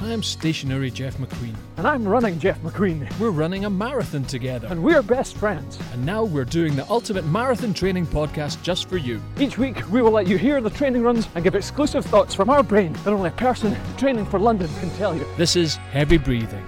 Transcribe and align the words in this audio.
I'm 0.00 0.22
stationary 0.22 0.90
Jeff 0.90 1.16
McQueen. 1.18 1.54
And 1.76 1.86
I'm 1.86 2.06
running 2.06 2.38
Jeff 2.38 2.60
McQueen. 2.62 3.18
We're 3.18 3.30
running 3.30 3.64
a 3.64 3.70
marathon 3.70 4.24
together. 4.24 4.68
And 4.68 4.82
we're 4.82 5.02
best 5.02 5.36
friends. 5.36 5.78
And 5.92 6.06
now 6.06 6.22
we're 6.24 6.44
doing 6.44 6.76
the 6.76 6.88
ultimate 6.88 7.26
marathon 7.26 7.74
training 7.74 8.06
podcast 8.06 8.62
just 8.62 8.88
for 8.88 8.96
you. 8.96 9.20
Each 9.38 9.58
week, 9.58 9.76
we 9.90 10.00
will 10.00 10.12
let 10.12 10.28
you 10.28 10.38
hear 10.38 10.60
the 10.60 10.70
training 10.70 11.02
runs 11.02 11.28
and 11.34 11.42
give 11.42 11.56
exclusive 11.56 12.04
thoughts 12.04 12.32
from 12.32 12.48
our 12.48 12.62
brain 12.62 12.92
that 13.04 13.08
only 13.08 13.28
a 13.28 13.32
person 13.32 13.76
training 13.96 14.26
for 14.26 14.38
London 14.38 14.68
can 14.78 14.90
tell 14.90 15.16
you. 15.16 15.26
This 15.36 15.56
is 15.56 15.76
Heavy 15.76 16.16
Breathing. 16.18 16.64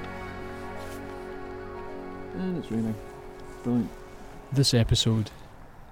And 2.35 2.59
it's 2.59 2.71
raining. 2.71 2.95
Brilliant. 3.63 3.91
This 4.53 4.75
episode 4.75 5.31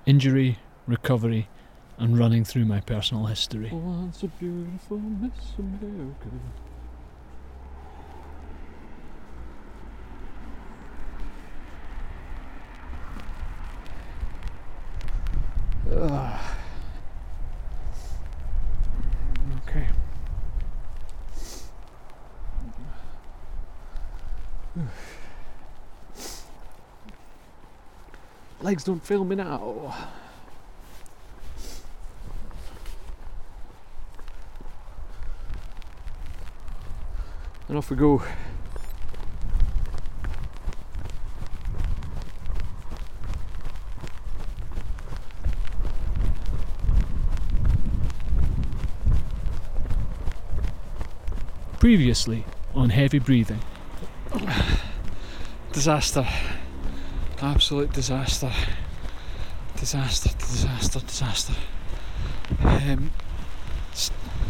injury, 0.07 0.59
recovery, 0.87 1.49
and 1.99 2.19
running 2.19 2.45
through 2.45 2.65
my 2.65 2.81
personal 2.81 3.27
history. 3.27 3.71
Once 3.71 4.23
a 4.23 4.27
beautiful 4.27 4.99
Miss 4.99 5.33
America. 5.59 6.31
Ugh. 15.91 16.41
Okay. 19.69 19.87
Legs 28.61 28.85
don't 28.85 29.05
fail 29.05 29.25
me 29.25 29.37
now. 29.37 29.95
And 37.69 37.77
off 37.77 37.91
we 37.91 37.97
go. 37.97 38.23
Previously 51.81 52.45
on 52.75 52.91
Heavy 52.91 53.21
Breathing. 53.21 53.61
Disaster. 55.73 56.27
Absolute 57.41 57.93
disaster. 57.93 58.53
Disaster, 59.77 60.31
disaster, 60.41 60.99
disaster. 60.99 61.55
Um, 62.65 63.13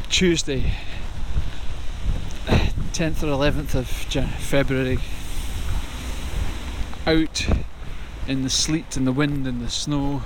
Tuesday, 0.09 0.73
10th 2.47 3.23
or 3.23 3.27
11th 3.27 3.75
of 3.75 4.07
Jan- 4.09 4.29
February, 4.29 4.99
out 7.07 7.47
in 8.27 8.43
the 8.43 8.49
sleet 8.49 8.97
and 8.97 9.07
the 9.07 9.13
wind 9.13 9.47
and 9.47 9.61
the 9.61 9.69
snow 9.69 10.23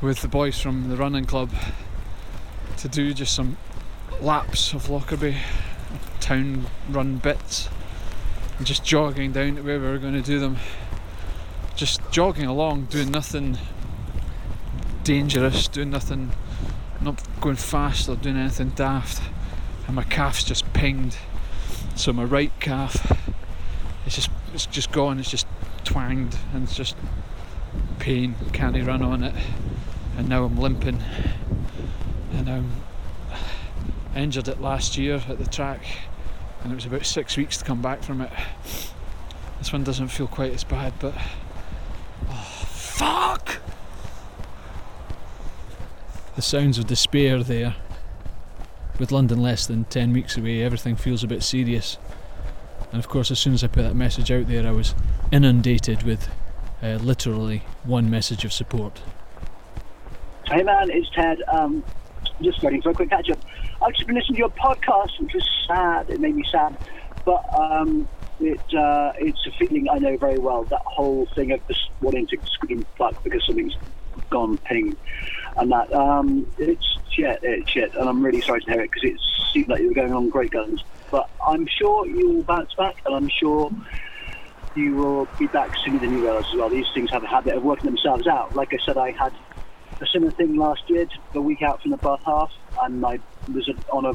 with 0.00 0.20
the 0.22 0.28
boys 0.28 0.60
from 0.60 0.88
the 0.88 0.96
running 0.96 1.26
club 1.26 1.52
to 2.78 2.88
do 2.88 3.14
just 3.14 3.36
some 3.36 3.56
laps 4.20 4.74
of 4.74 4.90
Lockerbie 4.90 5.36
town 6.30 6.64
run 6.88 7.16
bits 7.16 7.68
and 8.56 8.64
just 8.64 8.84
jogging 8.84 9.32
down 9.32 9.56
to 9.56 9.62
where 9.62 9.80
we 9.80 9.86
were 9.88 9.98
going 9.98 10.14
to 10.14 10.22
do 10.22 10.38
them. 10.38 10.56
Just 11.74 12.00
jogging 12.12 12.44
along, 12.44 12.84
doing 12.84 13.10
nothing 13.10 13.58
dangerous, 15.02 15.66
doing 15.66 15.90
nothing, 15.90 16.30
not 17.00 17.20
going 17.40 17.56
fast 17.56 18.08
or 18.08 18.14
doing 18.14 18.36
anything 18.36 18.68
daft. 18.68 19.20
And 19.88 19.96
my 19.96 20.04
calf's 20.04 20.44
just 20.44 20.72
pinged. 20.72 21.16
So 21.96 22.12
my 22.12 22.22
right 22.22 22.52
calf, 22.60 23.18
it's 24.06 24.14
just 24.14 24.30
it's 24.54 24.66
just 24.66 24.92
gone. 24.92 25.18
It's 25.18 25.32
just 25.32 25.48
twanged 25.82 26.38
and 26.54 26.62
it's 26.62 26.76
just 26.76 26.94
pain. 27.98 28.36
Can't 28.52 28.76
run 28.86 29.02
on 29.02 29.24
it. 29.24 29.34
And 30.16 30.28
now 30.28 30.44
I'm 30.44 30.56
limping. 30.56 31.02
And 32.34 32.48
I'm 32.48 32.58
um, 32.58 32.72
I 34.14 34.20
injured 34.20 34.46
it 34.46 34.60
last 34.60 34.96
year 34.96 35.20
at 35.28 35.38
the 35.38 35.46
track 35.46 35.82
and 36.62 36.72
it 36.72 36.74
was 36.74 36.86
about 36.86 37.06
six 37.06 37.36
weeks 37.36 37.58
to 37.58 37.64
come 37.64 37.80
back 37.82 38.02
from 38.02 38.20
it. 38.20 38.30
This 39.58 39.72
one 39.72 39.84
doesn't 39.84 40.08
feel 40.08 40.26
quite 40.26 40.52
as 40.52 40.64
bad, 40.64 40.92
but 41.00 41.14
oh, 42.28 42.64
fuck! 42.66 43.58
The 46.36 46.42
sounds 46.42 46.78
of 46.78 46.86
despair 46.86 47.42
there. 47.42 47.76
With 48.98 49.12
London 49.12 49.40
less 49.40 49.66
than 49.66 49.84
10 49.84 50.12
weeks 50.12 50.36
away, 50.36 50.62
everything 50.62 50.96
feels 50.96 51.24
a 51.24 51.26
bit 51.26 51.42
serious. 51.42 51.98
And 52.92 52.98
of 52.98 53.08
course, 53.08 53.30
as 53.30 53.38
soon 53.38 53.54
as 53.54 53.64
I 53.64 53.68
put 53.68 53.82
that 53.82 53.94
message 53.94 54.30
out 54.30 54.46
there, 54.46 54.66
I 54.66 54.72
was 54.72 54.94
inundated 55.30 56.02
with 56.02 56.28
uh, 56.82 56.98
literally 57.02 57.62
one 57.84 58.10
message 58.10 58.44
of 58.44 58.52
support. 58.52 59.00
Hey 60.46 60.62
man, 60.62 60.90
it's 60.90 61.08
Ted. 61.10 61.42
Um, 61.52 61.84
just 62.44 62.62
waiting 62.62 62.82
for 62.82 62.90
a 62.90 62.94
quick 62.94 63.10
catch 63.10 63.30
up. 63.30 63.38
I've 63.82 63.92
just 63.92 64.06
been 64.06 64.16
listening 64.16 64.36
to 64.36 64.40
your 64.40 64.50
podcast, 64.50 65.10
which 65.20 65.32
was 65.34 65.44
sad. 65.66 66.10
It 66.10 66.20
made 66.20 66.34
me 66.34 66.44
sad, 66.50 66.76
but 67.24 67.42
um, 67.54 68.08
it 68.38 68.60
uh, 68.76 69.12
it's 69.18 69.46
a 69.46 69.50
feeling 69.58 69.86
I 69.92 69.98
know 69.98 70.16
very 70.18 70.38
well. 70.38 70.66
That 70.70 70.82
whole 70.84 71.28
thing 71.34 71.52
of 71.52 71.66
just 71.66 71.80
wanting 72.00 72.26
to 72.28 72.36
scream 72.46 72.86
fuck 72.98 73.14
because 73.24 73.44
something's 73.46 73.76
gone 74.30 74.58
ping, 74.58 74.96
and 75.56 75.70
that 75.72 75.92
um, 75.92 76.46
it's 76.58 76.98
shit, 77.14 77.38
it's 77.42 77.70
shit, 77.70 77.90
and 77.94 78.08
I'm 78.08 78.24
really 78.24 78.40
sorry 78.40 78.60
to 78.62 78.70
hear 78.70 78.82
it 78.82 78.90
because 78.92 79.10
it 79.10 79.20
seemed 79.52 79.68
like 79.68 79.80
you 79.80 79.88
were 79.88 79.94
going 79.94 80.12
on 80.12 80.28
great 80.30 80.50
guns. 80.52 80.82
But 81.10 81.28
I'm 81.46 81.66
sure 81.66 82.06
you 82.06 82.30
will 82.30 82.44
bounce 82.44 82.72
back, 82.78 82.94
and 83.04 83.14
I'm 83.14 83.28
sure 83.28 83.70
you 84.74 84.94
will 84.96 85.28
be 85.38 85.48
back 85.48 85.70
sooner 85.84 85.98
than 85.98 86.12
you 86.12 86.22
realise 86.22 86.46
as 86.52 86.58
well. 86.58 86.70
These 86.70 86.86
things 86.94 87.10
have 87.12 87.24
a 87.24 87.26
habit 87.26 87.56
of 87.56 87.62
working 87.62 87.90
themselves 87.90 88.26
out. 88.26 88.54
Like 88.54 88.68
I 88.72 88.78
said, 88.84 88.96
I 88.96 89.12
had 89.18 89.32
a 90.00 90.06
similar 90.12 90.32
thing 90.32 90.56
last 90.56 90.82
year, 90.88 91.06
the 91.34 91.42
week 91.42 91.62
out 91.62 91.80
from 91.82 91.90
the 91.90 91.96
Bath 91.98 92.20
half, 92.24 92.50
and 92.82 93.04
I 93.04 93.18
was 93.52 93.68
on 93.92 94.06
a 94.06 94.14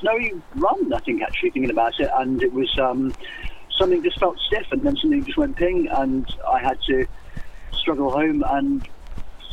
snowy 0.00 0.32
run, 0.54 0.92
I 0.92 1.00
think, 1.00 1.22
actually, 1.22 1.50
thinking 1.50 1.70
about 1.70 1.94
it, 1.98 2.08
and 2.18 2.42
it 2.42 2.52
was 2.52 2.70
um, 2.80 3.14
something 3.78 4.02
just 4.02 4.18
felt 4.18 4.38
stiff, 4.46 4.66
and 4.70 4.82
then 4.82 4.96
something 5.00 5.24
just 5.24 5.38
went 5.38 5.56
ping, 5.56 5.88
and 5.96 6.26
I 6.52 6.60
had 6.60 6.78
to 6.88 7.06
struggle 7.72 8.10
home 8.10 8.42
and 8.50 8.82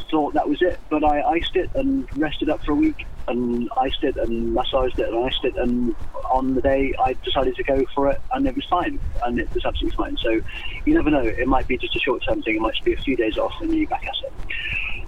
thought 0.09 0.33
that 0.33 0.47
was 0.47 0.59
it. 0.61 0.79
But 0.89 1.03
I 1.03 1.21
iced 1.21 1.55
it 1.55 1.69
and 1.75 2.07
rested 2.15 2.49
up 2.49 2.61
for 2.65 2.71
a 2.73 2.75
week, 2.75 2.97
and 3.27 3.69
iced 3.77 4.03
it 4.03 4.15
and 4.17 4.53
massaged 4.53 4.99
it 4.99 5.07
and 5.07 5.25
iced 5.25 5.43
it, 5.43 5.53
and 5.57 5.95
on 6.31 6.55
the 6.55 6.61
day 6.61 6.93
I 7.05 7.15
decided 7.23 7.55
to 7.55 7.63
go 7.63 7.85
for 7.93 8.09
it, 8.09 8.17
and 8.33 8.47
it 8.47 8.55
was 8.55 8.65
fine, 8.69 8.99
and 9.25 9.39
it 9.39 9.49
was 9.53 9.63
absolutely 9.65 9.95
fine. 9.97 10.15
So 10.23 10.41
you 10.85 10.93
never 10.93 11.09
know, 11.09 11.25
it 11.25 11.47
might 11.47 11.67
be 11.67 11.77
just 11.77 11.95
a 11.95 11.99
short 11.99 12.21
term 12.27 12.41
thing, 12.41 12.55
it 12.55 12.61
might 12.61 12.73
just 12.73 12.85
be 12.85 12.93
a 12.93 13.03
few 13.03 13.15
days 13.15 13.37
off, 13.37 13.53
and 13.61 13.73
you're 13.73 13.87
back 13.87 14.03
at 14.07 14.27
it. 14.27 14.33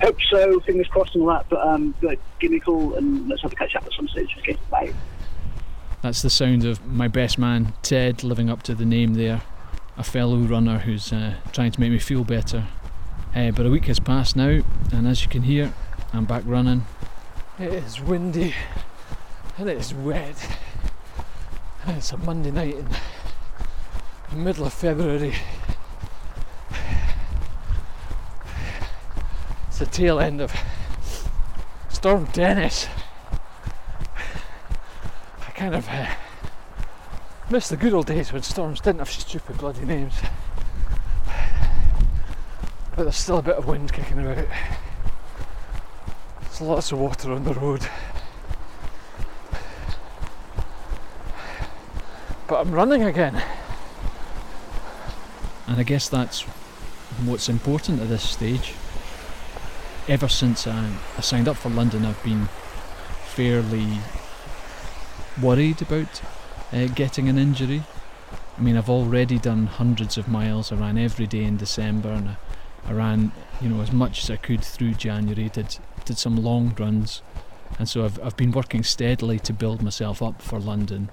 Hope 0.02 0.18
so, 0.30 0.60
fingers 0.62 0.88
crossed 0.88 1.16
and 1.16 1.24
all 1.24 1.30
that, 1.30 1.46
but, 1.50 1.66
um, 1.66 1.96
but 2.02 2.20
give 2.40 2.52
me 2.52 2.58
a 2.58 2.60
call 2.60 2.96
and 2.96 3.28
let's 3.30 3.42
have 3.42 3.54
a 3.54 3.56
catch 3.56 3.76
up 3.76 3.86
at 3.86 3.94
some 3.94 4.08
stage. 4.08 4.36
Okay, 4.40 4.58
bye. 4.70 4.94
That's 6.02 6.22
the 6.22 6.30
sound 6.30 6.66
of 6.66 6.86
my 6.86 7.08
best 7.08 7.40
man, 7.40 7.74
Ted, 7.82 8.24
living 8.24 8.50
up 8.50 8.62
to 8.64 8.76
the 8.76 8.86
name 8.86 9.14
there. 9.16 9.42
A 9.98 10.04
fellow 10.04 10.38
runner 10.38 10.80
who's 10.80 11.14
uh, 11.14 11.36
trying 11.54 11.72
to 11.72 11.80
make 11.80 11.92
me 11.92 12.00
feel 12.00 12.24
better. 12.24 12.66
Uh, 13.34 13.52
but 13.52 13.66
a 13.66 13.70
week 13.70 13.86
has 13.86 14.00
passed 14.00 14.36
now, 14.36 14.62
and 14.92 15.08
as 15.08 15.24
you 15.24 15.30
can 15.30 15.44
hear, 15.44 15.74
I'm 16.14 16.26
back 16.26 16.44
running. 16.46 16.86
It 17.58 17.72
is 17.72 18.02
windy 18.02 18.54
and 19.58 19.70
it 19.70 19.78
is 19.78 19.94
wet. 19.94 20.58
And 21.86 21.98
it's 21.98 22.12
a 22.12 22.18
Monday 22.18 22.52
night 22.52 22.76
in 22.76 22.88
the 24.30 24.36
middle 24.36 24.66
of 24.66 24.74
February. 24.74 25.34
It's 29.76 29.80
the 29.82 29.88
tail 29.88 30.22
end 30.22 30.40
of 30.40 30.54
Storm 31.90 32.30
Dennis. 32.32 32.88
I 35.46 35.52
kind 35.54 35.76
of 35.76 35.86
uh, 35.90 36.16
miss 37.50 37.68
the 37.68 37.76
good 37.76 37.94
old 37.94 38.06
days 38.06 38.32
when 38.32 38.42
storms 38.42 38.80
didn't 38.80 39.00
have 39.00 39.10
stupid 39.10 39.58
bloody 39.58 39.84
names. 39.84 40.14
But 42.96 43.04
there's 43.04 43.18
still 43.18 43.40
a 43.40 43.42
bit 43.42 43.56
of 43.56 43.68
wind 43.68 43.92
kicking 43.92 44.20
about. 44.20 44.48
There's 46.40 46.62
lots 46.62 46.94
of 46.94 47.00
water 47.00 47.34
on 47.34 47.44
the 47.44 47.54
road. 47.56 47.86
But 52.48 52.62
I'm 52.62 52.72
running 52.72 53.04
again. 53.04 53.44
And 55.68 55.78
I 55.78 55.84
guess 55.84 56.08
that's 56.08 56.44
what's 57.26 57.50
important 57.50 58.02
at 58.02 58.08
this 58.08 58.24
stage. 58.24 58.74
Ever 60.08 60.28
since 60.28 60.68
I, 60.68 60.92
I 61.18 61.22
signed 61.22 61.48
up 61.48 61.58
for 61.58 61.70
London, 61.70 62.06
I've 62.06 62.24
been 62.24 62.48
fairly 63.26 64.00
worried 65.42 65.82
about 65.82 66.22
uh, 66.72 66.86
getting 66.88 67.28
an 67.28 67.40
injury. 67.40 67.84
I 68.58 68.62
mean, 68.62 68.78
I've 68.78 68.90
already 68.90 69.40
done 69.40 69.66
hundreds 69.66 70.18
of 70.18 70.28
miles. 70.28 70.72
I 70.72 70.76
ran 70.76 70.98
every 70.98 71.28
day 71.28 71.44
in 71.44 71.58
December, 71.58 72.10
and 72.10 72.30
I, 72.30 72.38
I 72.88 72.94
ran, 72.94 73.32
you 73.60 73.68
know, 73.68 73.82
as 73.82 73.92
much 73.92 74.24
as 74.24 74.30
I 74.30 74.38
could 74.38 74.64
through 74.64 74.94
January. 74.94 75.50
Did 75.50 75.78
did 76.06 76.18
some 76.18 76.38
long 76.38 76.76
runs, 76.80 77.22
and 77.80 77.90
so 77.90 78.06
I've 78.06 78.24
I've 78.24 78.38
been 78.38 78.52
working 78.52 78.84
steadily 78.84 79.40
to 79.40 79.54
build 79.54 79.82
myself 79.82 80.22
up 80.22 80.42
for 80.42 80.60
London. 80.60 81.10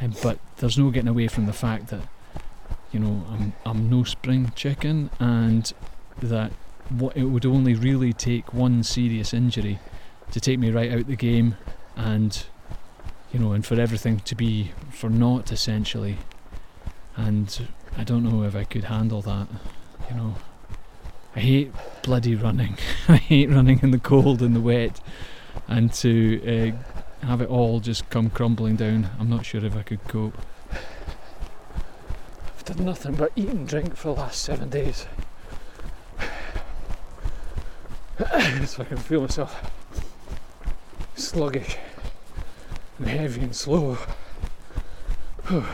Um, 0.00 0.14
but 0.22 0.38
there's 0.56 0.78
no 0.78 0.90
getting 0.90 1.08
away 1.08 1.28
from 1.28 1.46
the 1.46 1.52
fact 1.52 1.88
that 1.88 2.08
you 2.92 2.98
know 2.98 3.24
I'm 3.30 3.52
I'm 3.64 3.90
no 3.90 4.04
spring 4.04 4.52
chicken, 4.56 5.10
and 5.20 5.72
that 6.20 6.50
it 7.14 7.24
would 7.24 7.46
only 7.46 7.74
really 7.74 8.12
take 8.12 8.54
one 8.54 8.82
serious 8.82 9.34
injury 9.34 9.78
to 10.32 10.40
take 10.40 10.58
me 10.58 10.70
right 10.70 10.92
out 10.92 11.06
the 11.06 11.16
game, 11.16 11.56
and 11.96 12.44
you 13.32 13.38
know, 13.38 13.52
and 13.52 13.64
for 13.64 13.78
everything 13.80 14.20
to 14.20 14.34
be 14.34 14.72
for 14.90 15.10
naught 15.10 15.52
essentially. 15.52 16.18
And 17.16 17.68
I 17.96 18.04
don't 18.04 18.22
know 18.22 18.44
if 18.44 18.54
I 18.54 18.64
could 18.64 18.84
handle 18.84 19.22
that. 19.22 19.48
You 20.10 20.16
know, 20.16 20.34
I 21.34 21.40
hate 21.40 21.72
bloody 22.02 22.34
running. 22.34 22.78
I 23.08 23.16
hate 23.16 23.50
running 23.50 23.80
in 23.82 23.90
the 23.90 23.98
cold 23.98 24.42
and 24.42 24.54
the 24.54 24.60
wet, 24.60 25.00
and 25.66 25.92
to 25.94 26.74
uh, 27.22 27.26
have 27.26 27.40
it 27.40 27.48
all 27.48 27.80
just 27.80 28.08
come 28.10 28.30
crumbling 28.30 28.76
down. 28.76 29.10
I'm 29.18 29.28
not 29.28 29.44
sure 29.44 29.64
if 29.64 29.76
I 29.76 29.82
could 29.82 30.04
cope. 30.04 30.36
I've 32.56 32.64
done 32.64 32.84
nothing 32.84 33.14
but 33.14 33.32
eat 33.36 33.48
and 33.48 33.66
drink 33.66 33.96
for 33.96 34.14
the 34.14 34.20
last 34.20 34.42
seven 34.42 34.70
days. 34.70 35.06
so 38.64 38.82
I 38.82 38.84
can 38.86 38.96
feel 38.96 39.20
myself 39.20 39.70
sluggish 41.16 41.76
and 42.98 43.08
heavy 43.08 43.42
and 43.42 43.54
slow. 43.54 43.98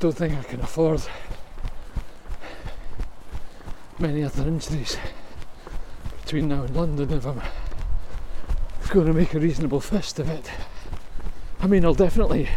Don't 0.00 0.16
think 0.16 0.38
I 0.38 0.42
can 0.44 0.60
afford 0.60 1.02
many 3.98 4.24
other 4.24 4.48
injuries 4.48 4.96
between 6.22 6.48
now 6.48 6.62
and 6.62 6.74
London 6.74 7.12
if 7.12 7.26
I'm 7.26 7.42
going 8.88 9.06
to 9.08 9.12
make 9.12 9.34
a 9.34 9.38
reasonable 9.38 9.80
fist 9.80 10.18
of 10.18 10.30
it. 10.30 10.50
I 11.60 11.66
mean, 11.66 11.84
I'll 11.84 11.92
definitely 11.92 12.48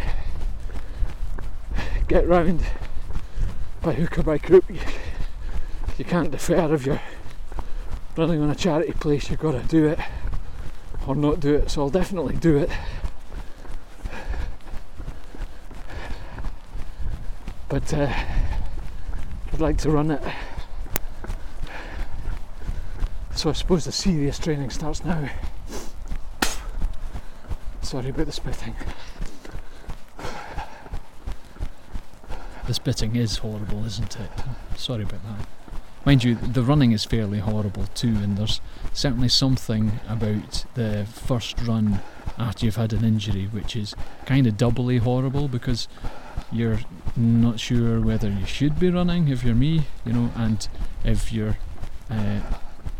get 2.07 2.25
round 2.29 2.63
by 3.85 3.93
hook 3.93 4.17
or 4.17 4.23
by 4.23 4.39
crook. 4.39 4.65
You, 4.67 4.79
you 5.99 6.05
can't 6.05 6.31
defer 6.31 6.73
if 6.73 6.87
you're 6.87 6.99
running 8.17 8.41
on 8.41 8.49
a 8.49 8.55
charity 8.55 8.93
place, 8.93 9.29
you've 9.29 9.39
got 9.39 9.51
to 9.51 9.61
do 9.67 9.85
it 9.85 9.99
or 11.05 11.15
not 11.15 11.39
do 11.39 11.53
it. 11.53 11.69
So 11.69 11.83
I'll 11.83 11.91
definitely 11.91 12.35
do 12.35 12.57
it. 12.57 12.71
But 17.69 17.93
uh, 17.93 18.11
I'd 19.53 19.61
like 19.61 19.77
to 19.79 19.91
run 19.91 20.09
it. 20.09 20.23
So 23.35 23.51
I 23.51 23.53
suppose 23.53 23.85
the 23.85 23.91
serious 23.91 24.39
training 24.39 24.71
starts 24.71 25.05
now. 25.05 25.29
Sorry 27.83 28.09
about 28.09 28.25
the 28.25 28.31
spitting. 28.31 28.73
Spitting 32.75 33.15
is 33.15 33.37
horrible, 33.37 33.85
isn't 33.85 34.19
it? 34.19 34.29
Sorry 34.75 35.03
about 35.03 35.21
that. 35.23 35.47
Mind 36.05 36.25
you, 36.25 36.35
the 36.35 36.61
running 36.61 36.91
is 36.91 37.05
fairly 37.05 37.39
horrible 37.39 37.85
too, 37.95 38.09
and 38.09 38.37
there's 38.37 38.59
certainly 38.91 39.29
something 39.29 40.01
about 40.09 40.65
the 40.73 41.07
first 41.09 41.59
run 41.61 42.01
after 42.37 42.65
you've 42.65 42.75
had 42.75 42.91
an 42.91 43.05
injury 43.05 43.45
which 43.45 43.77
is 43.77 43.95
kind 44.25 44.45
of 44.45 44.57
doubly 44.57 44.97
horrible 44.97 45.47
because 45.47 45.87
you're 46.51 46.81
not 47.15 47.61
sure 47.61 48.01
whether 48.01 48.29
you 48.29 48.45
should 48.45 48.77
be 48.77 48.89
running 48.89 49.29
if 49.29 49.41
you're 49.41 49.55
me, 49.55 49.83
you 50.03 50.11
know, 50.11 50.31
and 50.35 50.67
if 51.05 51.31
you're. 51.31 51.57
Uh, 52.11 52.41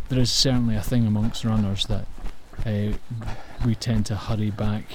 there 0.07 0.19
is 0.19 0.31
certainly 0.31 0.77
a 0.77 0.81
thing 0.81 1.05
amongst 1.05 1.43
runners 1.43 1.85
that 1.87 2.05
uh, 2.65 2.97
we 3.65 3.75
tend 3.75 4.05
to 4.05 4.15
hurry 4.15 4.51
back 4.51 4.85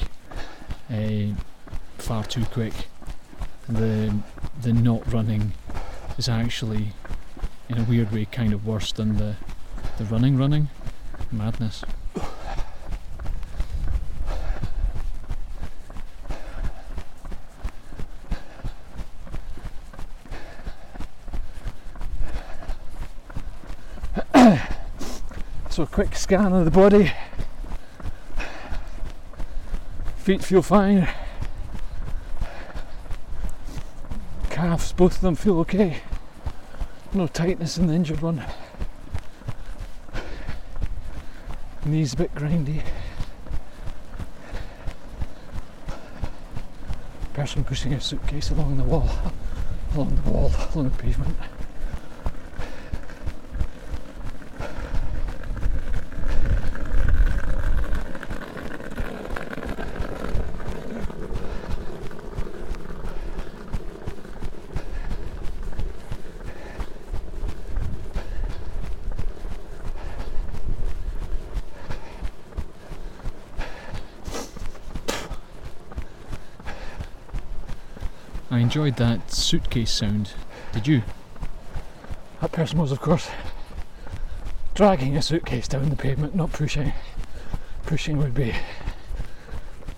uh, 0.90 1.34
far 1.98 2.24
too 2.24 2.46
quick. 2.46 2.88
The 3.70 4.12
the 4.62 4.72
not 4.72 5.12
running 5.12 5.52
is 6.18 6.28
actually, 6.28 6.92
in 7.68 7.78
a 7.78 7.84
weird 7.84 8.10
way, 8.10 8.24
kind 8.24 8.52
of 8.52 8.66
worse 8.66 8.90
than 8.90 9.16
the 9.16 9.36
the 9.96 10.04
running 10.04 10.36
running. 10.36 10.68
Madness. 11.30 11.84
So 25.70 25.84
a 25.84 25.86
quick 25.86 26.16
scan 26.16 26.52
of 26.52 26.64
the 26.64 26.70
body. 26.72 27.12
Feet 30.16 30.42
feel 30.42 30.62
fine. 30.62 31.08
Both 35.00 35.14
of 35.14 35.22
them 35.22 35.34
feel 35.34 35.58
okay. 35.60 35.96
No 37.14 37.26
tightness 37.26 37.78
in 37.78 37.86
the 37.86 37.94
injured 37.94 38.20
one. 38.20 38.44
Knees 41.86 42.12
a 42.12 42.16
bit 42.18 42.34
grindy. 42.34 42.82
Person 47.32 47.64
pushing 47.64 47.94
a 47.94 48.00
suitcase 48.02 48.50
along 48.50 48.76
the 48.76 48.84
wall, 48.84 49.08
along 49.94 50.16
the 50.16 50.30
wall, 50.30 50.52
along 50.74 50.90
the 50.90 50.96
pavement. 50.98 51.34
Enjoyed 78.70 78.94
that 78.94 79.32
suitcase 79.32 79.90
sound. 79.90 80.30
Did 80.72 80.86
you? 80.86 81.02
That 82.40 82.52
person 82.52 82.78
was, 82.78 82.92
of 82.92 83.00
course, 83.00 83.28
dragging 84.74 85.16
a 85.16 85.22
suitcase 85.22 85.66
down 85.66 85.90
the 85.90 85.96
pavement, 85.96 86.36
not 86.36 86.52
pushing. 86.52 86.92
Pushing 87.84 88.18
would 88.18 88.32
be 88.32 88.54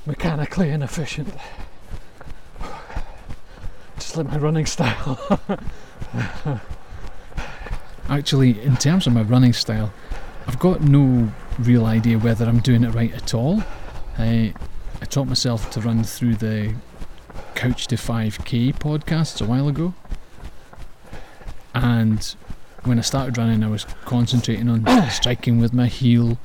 mechanically 0.07 0.71
inefficient. 0.71 1.35
Just 3.97 4.17
like 4.17 4.29
my 4.29 4.39
running 4.39 4.65
style. 4.65 5.39
Actually, 8.09 8.59
in 8.63 8.79
terms 8.79 9.07
of 9.07 9.13
my 9.13 9.21
running 9.21 9.53
style, 9.53 9.93
I've 10.47 10.59
got 10.59 10.81
no 10.81 11.31
real 11.59 11.85
idea 11.85 12.19
whether 12.19 12.47
I'm 12.47 12.61
doing 12.61 12.85
it 12.85 12.95
right 12.95 13.13
at 13.13 13.35
all. 13.35 13.63
I, 14.17 14.55
I 15.03 15.05
taught 15.05 15.29
myself 15.29 15.71
to 15.73 15.83
run 15.83 16.05
through 16.05 16.37
the 16.37 16.75
Couch 17.63 17.87
to 17.87 17.95
5k 17.95 18.75
podcasts 18.75 19.41
a 19.41 19.45
while 19.45 19.69
ago. 19.69 19.95
And 21.73 22.35
when 22.83 22.99
I 22.99 23.03
started 23.03 23.39
running, 23.39 23.63
I 23.63 23.69
was 23.69 23.85
concentrating 24.05 24.69
on 24.69 24.85
striking 25.11 25.61
with 25.61 25.73
my 25.73 25.87
heel. 25.87 26.39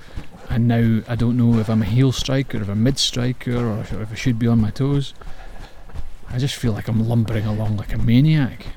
And 0.48 0.68
now 0.68 1.02
I 1.08 1.16
don't 1.16 1.36
know 1.36 1.58
if 1.58 1.72
I'm 1.72 1.82
a 1.82 1.86
heel 1.86 2.12
striker, 2.12 2.62
if 2.62 2.68
I'm 2.70 2.74
a 2.74 2.76
mid 2.76 3.00
striker, 3.00 3.58
or 3.58 3.80
if 3.80 4.12
I 4.12 4.14
should 4.14 4.38
be 4.38 4.46
on 4.46 4.62
my 4.62 4.70
toes. 4.70 5.16
I 6.30 6.38
just 6.38 6.54
feel 6.54 6.72
like 6.72 6.88
I'm 6.88 7.10
lumbering 7.10 7.48
along 7.48 7.78
like 7.78 7.94
a 7.94 7.98
maniac. 7.98 8.68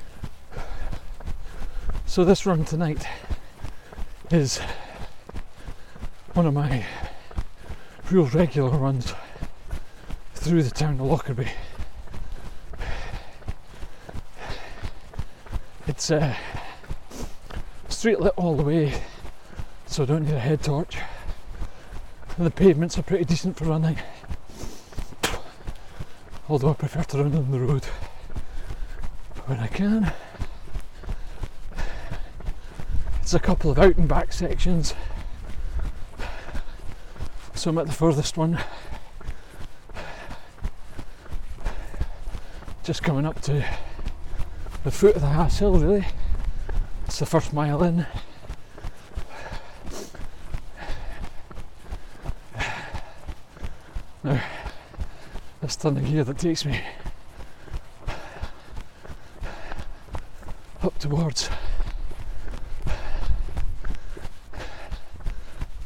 So 2.07 2.25
this 2.25 2.47
run 2.47 2.65
tonight 2.65 3.05
is 4.31 4.57
one 6.33 6.47
of 6.47 6.55
my 6.55 6.87
real 8.09 8.25
regular 8.25 8.75
runs 8.75 9.13
through 10.33 10.63
the 10.63 10.71
town 10.71 10.99
of 10.99 11.01
Lockerbie. 11.01 11.51
It's 16.01 16.09
uh, 16.09 16.35
street 17.87 18.19
lit 18.19 18.33
all 18.35 18.55
the 18.55 18.63
way, 18.63 18.91
so 19.85 20.01
I 20.01 20.07
don't 20.07 20.25
need 20.25 20.33
a 20.33 20.39
head 20.39 20.63
torch. 20.63 20.97
And 22.37 22.47
the 22.47 22.49
pavements 22.49 22.97
are 22.97 23.03
pretty 23.03 23.25
decent 23.25 23.55
for 23.55 23.65
running. 23.65 23.99
Although 26.49 26.71
I 26.71 26.73
prefer 26.73 27.03
to 27.03 27.17
run 27.19 27.35
on 27.35 27.51
the 27.51 27.59
road 27.59 27.85
when 29.45 29.59
I 29.59 29.67
can. 29.67 30.11
It's 33.21 33.35
a 33.35 33.39
couple 33.39 33.69
of 33.69 33.77
out 33.77 33.95
and 33.97 34.07
back 34.07 34.33
sections. 34.33 34.95
So 37.53 37.69
I'm 37.69 37.77
at 37.77 37.85
the 37.85 37.93
furthest 37.93 38.37
one. 38.37 38.57
Just 42.83 43.03
coming 43.03 43.27
up 43.27 43.39
to 43.41 43.63
the 44.83 44.91
foot 44.91 45.15
of 45.15 45.21
the 45.21 45.27
Hass 45.27 45.59
Hill, 45.59 45.77
really. 45.77 46.05
It's 47.05 47.19
the 47.19 47.25
first 47.25 47.53
mile 47.53 47.83
in. 47.83 48.05
Now, 54.23 54.41
this 55.61 55.75
turning 55.75 56.05
here 56.05 56.23
that 56.23 56.37
takes 56.37 56.65
me 56.65 56.81
up 60.83 60.97
towards 60.99 61.49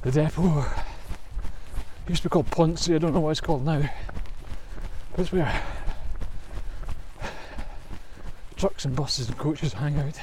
the 0.02 0.12
depot. 0.12 0.62
It 0.62 2.10
used 2.10 2.24
to 2.24 2.30
be 2.30 2.34
called 2.34 2.52
Ponce, 2.52 2.90
I 2.90 2.98
don't 2.98 3.14
know 3.14 3.20
what 3.22 3.32
it's 3.32 3.42
called 3.42 3.66
now. 3.66 3.90
But 5.12 5.22
it's 5.22 5.32
where 5.32 5.64
trucks 8.66 8.86
and 8.86 8.96
buses 8.96 9.28
and 9.28 9.38
coaches 9.38 9.74
hang 9.74 9.96
out. 10.00 10.20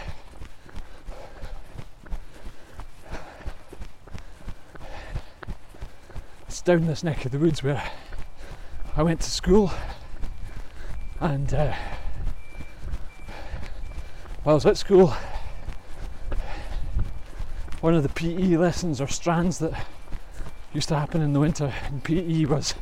It's 6.48 6.60
down 6.60 6.88
this 6.88 7.04
neck 7.04 7.24
of 7.24 7.30
the 7.30 7.38
woods 7.38 7.62
where 7.62 7.88
I 8.96 9.04
went 9.04 9.20
to 9.20 9.30
school 9.30 9.70
and 11.20 11.54
uh, 11.54 11.72
while 14.42 14.54
I 14.54 14.56
was 14.56 14.66
at 14.66 14.76
school 14.76 15.14
one 17.80 17.94
of 17.94 18.02
the 18.02 18.08
PE 18.08 18.56
lessons 18.56 19.00
or 19.00 19.06
strands 19.06 19.60
that 19.60 19.86
used 20.72 20.88
to 20.88 20.98
happen 20.98 21.22
in 21.22 21.32
the 21.32 21.38
winter 21.38 21.72
in 21.86 22.00
PE 22.00 22.46
was 22.46 22.74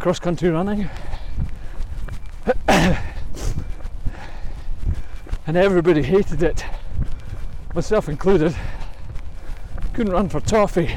cross 0.00 0.18
country 0.18 0.50
running. 0.50 0.90
And 5.46 5.56
everybody 5.56 6.02
hated 6.02 6.42
it, 6.42 6.64
myself 7.74 8.08
included. 8.08 8.54
Couldn't 9.92 10.12
run 10.12 10.28
for 10.28 10.40
toffee. 10.40 10.96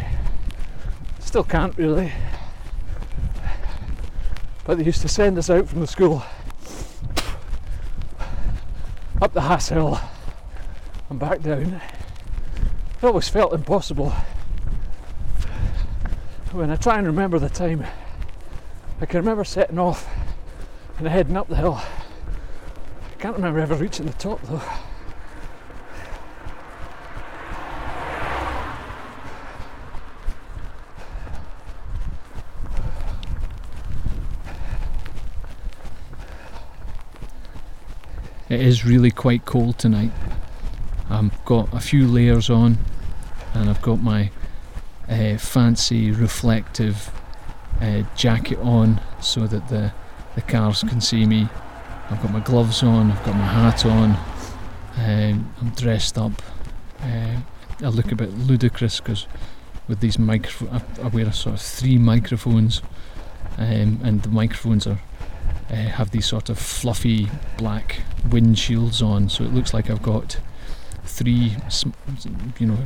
Still 1.20 1.44
can't 1.44 1.78
really. 1.78 2.12
But 4.66 4.78
they 4.78 4.84
used 4.84 5.02
to 5.02 5.08
send 5.08 5.38
us 5.38 5.50
out 5.50 5.68
from 5.68 5.82
the 5.82 5.88
school 5.88 6.24
up 9.22 9.34
the 9.34 9.42
Hass 9.42 9.70
Hill 9.70 10.00
and 11.10 11.20
back 11.20 11.42
down. 11.42 11.82
It 13.02 13.04
always 13.04 13.28
felt 13.30 13.54
impossible. 13.54 14.14
When 16.52 16.72
I 16.72 16.78
try 16.78 16.98
and 16.98 17.06
remember 17.06 17.38
the 17.38 17.50
time, 17.50 17.86
I 19.02 19.06
can 19.06 19.20
remember 19.20 19.44
setting 19.44 19.78
off 19.78 20.08
and 20.98 21.08
heading 21.08 21.38
up 21.38 21.48
the 21.48 21.56
hill. 21.56 21.82
Can't 23.20 23.36
remember 23.36 23.60
ever 23.60 23.76
reaching 23.76 24.06
the 24.06 24.14
top 24.14 24.42
though. 24.44 24.62
It 38.48 38.62
is 38.62 38.86
really 38.86 39.12
quite 39.12 39.46
cold 39.46 39.78
tonight. 39.78 40.12
I've 41.10 41.44
got 41.44 41.74
a 41.74 41.82
few 41.82 42.08
layers 42.08 42.50
on 42.50 42.78
and 43.54 43.70
I've 43.70 43.82
got 43.82 44.02
my 44.02 44.32
uh, 45.10 45.38
fancy 45.38 46.12
reflective 46.12 47.12
uh, 47.82 48.04
jacket 48.16 48.60
on 48.60 49.02
so 49.22 49.46
that 49.46 49.68
the, 49.68 49.92
the 50.36 50.42
cars 50.42 50.84
can 50.84 51.02
see 51.02 51.26
me. 51.26 51.50
I've 52.10 52.22
got 52.22 52.32
my 52.32 52.40
gloves 52.40 52.84
on, 52.84 53.12
I've 53.12 53.24
got 53.24 53.36
my 53.36 53.46
hat 53.46 53.86
on, 53.86 54.18
um, 54.98 55.54
I'm 55.62 55.70
dressed 55.76 56.18
up. 56.18 56.42
Uh, 57.02 57.38
I 57.82 57.88
look 57.88 58.12
a 58.12 58.16
bit 58.16 58.32
ludicrous 58.34 59.00
because 59.00 59.28
with 59.88 60.00
these 60.00 60.20
microphones, 60.20 60.84
I, 61.00 61.04
I 61.04 61.08
wear 61.08 61.28
a 61.28 61.34
sort 61.34 61.56
of 61.56 61.62
three 61.62 61.98
microphones, 61.98 62.82
um, 63.58 64.00
and 64.04 64.22
the 64.24 64.30
microphones 64.30 64.88
are 64.88 65.00
uh, 65.70 65.76
have 65.76 66.12
these 66.12 66.26
sort 66.26 66.50
of 66.50 66.58
fluffy 66.58 67.30
black 67.58 68.02
windshields 68.28 69.04
on, 69.06 69.30
so 69.30 69.44
it 69.44 69.54
looks 69.54 69.74
like 69.74 69.90
I've 69.90 70.02
got 70.02 70.40
three, 71.06 71.56
you 72.60 72.68
know, 72.68 72.78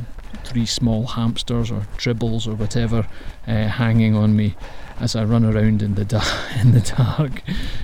three 0.44 0.66
small 0.66 1.06
hamsters 1.06 1.70
or 1.70 1.86
tribbles 1.96 2.46
or 2.46 2.54
whatever 2.54 3.06
uh, 3.46 3.68
hanging 3.68 4.14
on 4.14 4.36
me 4.36 4.54
as 5.00 5.16
I 5.16 5.24
run 5.24 5.44
around 5.44 5.82
in 5.82 5.94
the 5.94 6.04
da- 6.14 6.60
in 6.60 6.72
the 6.72 6.80
dark 6.80 7.42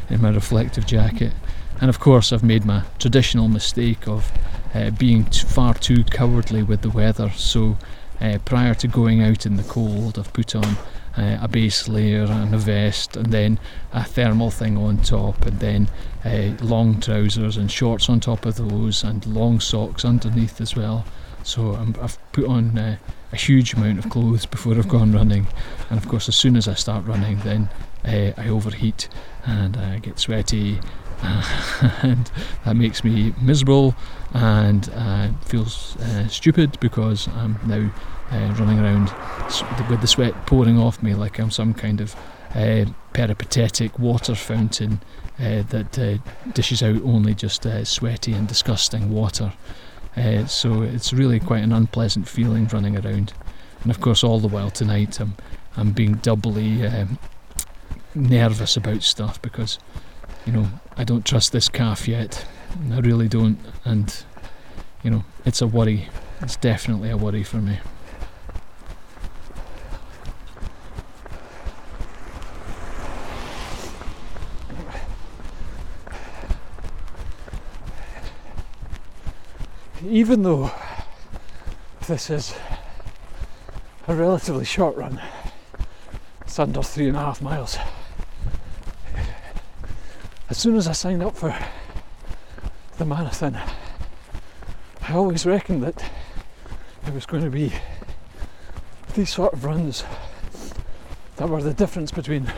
in 0.08 0.22
my 0.22 0.30
reflective 0.30 0.86
jacket. 0.86 1.32
And 1.80 1.88
of 1.88 1.98
course, 1.98 2.32
I've 2.32 2.44
made 2.44 2.64
my 2.64 2.82
traditional 2.98 3.48
mistake 3.48 4.06
of 4.06 4.30
uh, 4.74 4.90
being 4.90 5.24
t- 5.24 5.46
far 5.46 5.74
too 5.74 6.04
cowardly 6.04 6.62
with 6.62 6.82
the 6.82 6.90
weather. 6.90 7.30
So 7.30 7.78
uh, 8.20 8.38
prior 8.44 8.74
to 8.74 8.88
going 8.88 9.22
out 9.22 9.46
in 9.46 9.56
the 9.56 9.62
cold, 9.62 10.18
I've 10.18 10.32
put 10.32 10.54
on 10.54 10.76
uh, 11.16 11.38
a 11.40 11.48
base 11.48 11.88
layer 11.88 12.24
and 12.24 12.54
a 12.54 12.58
vest, 12.58 13.16
and 13.16 13.32
then 13.32 13.58
a 13.92 14.04
thermal 14.04 14.50
thing 14.50 14.76
on 14.76 14.98
top, 14.98 15.44
and 15.46 15.58
then 15.58 15.88
uh, 16.24 16.54
long 16.62 17.00
trousers 17.00 17.56
and 17.56 17.70
shorts 17.70 18.08
on 18.08 18.20
top 18.20 18.46
of 18.46 18.56
those, 18.56 19.02
and 19.02 19.24
long 19.26 19.58
socks 19.58 20.04
underneath 20.04 20.60
as 20.60 20.76
well. 20.76 21.04
So 21.42 21.74
i 21.74 21.84
have 22.00 22.18
put 22.32 22.46
on 22.46 22.78
uh, 22.78 22.96
a 23.32 23.37
huge 23.37 23.75
amount 23.75 23.99
of 23.99 24.10
clothes 24.10 24.46
before 24.46 24.75
I've 24.75 24.88
gone 24.88 25.12
running, 25.12 25.46
and 25.88 25.99
of 25.99 26.08
course, 26.08 26.28
as 26.28 26.37
soon 26.37 26.56
as 26.56 26.66
I 26.66 26.75
start 26.75 27.04
running, 27.04 27.38
then 27.40 27.68
uh, 28.04 28.32
I 28.37 28.49
overheat 28.49 29.08
and 29.44 29.76
I 29.76 29.99
get 29.99 30.18
sweaty, 30.18 30.80
and 32.02 32.30
that 32.64 32.76
makes 32.76 33.04
me 33.04 33.34
miserable 33.40 33.94
and 34.32 34.90
uh, 34.94 35.28
feels 35.44 35.96
uh, 35.96 36.28
stupid 36.28 36.78
because 36.80 37.28
I'm 37.28 37.58
now 37.66 37.92
uh, 38.32 38.54
running 38.54 38.78
around 38.78 39.12
with 39.90 40.00
the 40.00 40.06
sweat 40.06 40.46
pouring 40.46 40.78
off 40.78 41.02
me 41.02 41.14
like 41.14 41.38
I'm 41.38 41.50
some 41.50 41.75
kind 41.75 42.00
of 42.00 42.16
uh, 42.54 42.87
peripatetic 43.12 43.99
water 43.99 44.34
fountain 44.34 45.00
that 45.38 46.20
dishes 46.52 46.82
out 46.82 47.02
only 47.02 47.34
just 47.34 47.66
sweaty 47.84 48.34
and 48.34 48.46
disgusting 48.46 49.10
water. 49.10 49.52
Uh, 50.20 50.46
so 50.46 50.82
it's 50.82 51.12
really 51.12 51.40
quite 51.40 51.62
an 51.62 51.72
unpleasant 51.72 52.28
feeling 52.28 52.66
running 52.68 52.94
around. 52.94 53.32
And 53.82 53.90
of 53.90 54.00
course, 54.00 54.22
all 54.22 54.38
the 54.38 54.48
while 54.48 54.70
tonight, 54.70 55.18
I'm 55.18 55.34
I'm 55.76 55.92
being 55.92 56.14
doubly 56.14 56.86
um, 56.86 57.18
nervous 58.14 58.76
about 58.76 59.02
stuff 59.02 59.40
because, 59.40 59.78
you 60.44 60.52
know, 60.52 60.68
I 60.96 61.04
don't 61.04 61.24
trust 61.24 61.52
this 61.52 61.68
calf 61.68 62.06
yet. 62.06 62.44
I 62.92 62.98
really 62.98 63.28
don't, 63.28 63.58
and 63.84 64.24
you 65.02 65.10
know, 65.10 65.24
it's 65.46 65.62
a 65.62 65.66
worry. 65.66 66.08
It's 66.42 66.56
definitely 66.56 67.10
a 67.10 67.16
worry 67.16 67.42
for 67.42 67.58
me. 67.58 67.78
Even 80.07 80.42
though 80.42 80.71
this 82.07 82.30
is 82.30 82.54
a 84.09 84.14
relatively 84.14 84.64
short 84.64 84.97
run, 84.97 85.21
it's 86.40 86.59
under 86.59 86.83
three 86.83 87.09
and 87.09 87.16
a 87.16 87.21
half 87.21 87.42
miles. 87.42 87.76
As 90.49 90.59
soon 90.59 90.76
as 90.76 90.88
I 90.88 90.92
signed 90.92 91.23
up 91.23 91.37
for 91.37 91.57
the 92.99 93.04
marathon, 93.04 93.59
I 95.02 95.12
always 95.12 95.45
reckoned 95.45 95.83
that 95.83 96.11
it 97.07 97.12
was 97.12 97.26
going 97.26 97.45
to 97.45 97.50
be 97.50 97.73
these 99.14 99.30
sort 99.30 99.52
of 99.52 99.64
runs 99.64 100.04
that 101.37 101.49
were 101.49 101.62
the 101.62 101.75
difference 101.75 102.11
between 102.11 102.52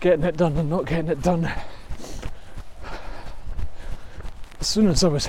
getting 0.00 0.24
it 0.24 0.36
done 0.36 0.56
and 0.56 0.68
not 0.68 0.86
getting 0.86 1.08
it 1.08 1.22
done. 1.22 1.50
As 4.60 4.66
soon 4.66 4.88
as 4.88 5.02
I 5.02 5.08
was 5.08 5.28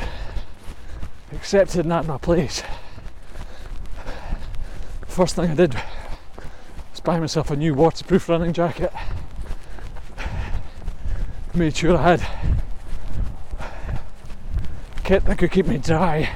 accepted 1.45 1.85
not 1.85 2.07
my 2.07 2.17
place. 2.17 2.63
First 5.05 5.35
thing 5.35 5.51
I 5.51 5.53
did 5.53 5.75
was 6.89 6.99
buy 7.01 7.19
myself 7.19 7.51
a 7.51 7.55
new 7.55 7.75
waterproof 7.75 8.27
running 8.27 8.51
jacket. 8.51 8.91
Made 11.53 11.77
sure 11.77 11.95
I 11.95 12.17
had 12.17 12.27
kit 15.03 15.23
that 15.25 15.37
could 15.37 15.51
keep 15.51 15.67
me 15.67 15.77
dry. 15.77 16.31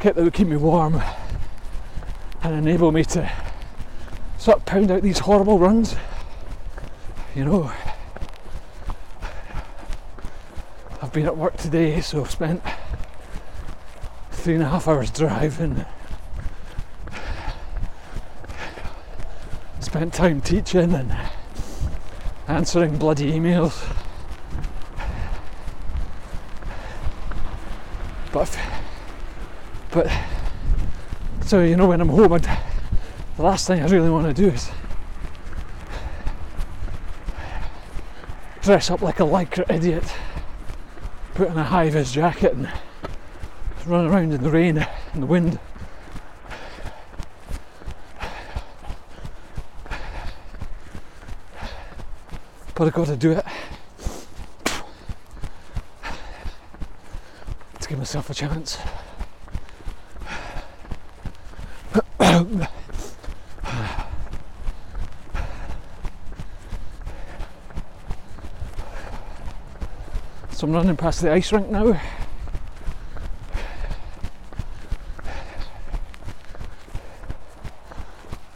Kit 0.00 0.14
that 0.14 0.16
would 0.16 0.32
keep 0.32 0.48
me 0.48 0.56
warm 0.56 1.02
and 2.42 2.54
enable 2.54 2.90
me 2.90 3.04
to 3.04 3.30
sort 4.38 4.56
of 4.56 4.64
pound 4.64 4.90
out 4.90 5.02
these 5.02 5.18
horrible 5.18 5.58
runs. 5.58 5.94
You 7.34 7.44
know, 7.44 7.72
I've 11.02 11.12
been 11.12 11.26
at 11.26 11.36
work 11.36 11.56
today, 11.56 12.00
so 12.00 12.20
I've 12.20 12.30
spent 12.30 12.62
three 14.30 14.54
and 14.54 14.62
a 14.62 14.68
half 14.68 14.86
hours 14.86 15.10
driving. 15.10 15.84
Spent 19.80 20.12
time 20.12 20.40
teaching 20.40 20.94
and 20.94 21.16
answering 22.48 22.96
bloody 22.98 23.32
emails. 23.32 23.82
But 28.32 28.58
but 29.90 30.10
So 31.50 31.62
you 31.62 31.74
know 31.74 31.88
when 31.88 32.00
I'm 32.00 32.08
home, 32.08 32.32
I'd, 32.32 32.44
the 33.36 33.42
last 33.42 33.66
thing 33.66 33.82
I 33.82 33.86
really 33.88 34.08
want 34.08 34.24
to 34.26 34.32
do 34.32 34.50
is 34.50 34.70
dress 38.62 38.88
up 38.88 39.02
like 39.02 39.18
a 39.18 39.24
lycra 39.24 39.68
idiot, 39.68 40.04
put 41.40 41.48
on 41.48 41.56
a 41.56 41.64
high 41.64 41.88
vis 41.88 42.12
jacket 42.12 42.52
and 42.52 42.68
run 43.86 44.04
around 44.04 44.30
in 44.30 44.42
the 44.42 44.50
rain 44.50 44.76
and 45.14 45.22
the 45.22 45.26
wind. 45.26 45.58
But 52.74 52.88
I've 52.88 52.92
got 52.92 53.06
to 53.06 53.16
do 53.16 53.32
it 53.32 53.46
to 57.80 57.88
give 57.88 57.96
myself 57.96 58.28
a 58.28 58.34
chance. 58.34 58.76
So 70.50 70.59
I'm 70.70 70.76
running 70.76 70.96
past 70.96 71.20
the 71.20 71.32
ice 71.32 71.52
rink 71.52 71.68
now. 71.68 72.00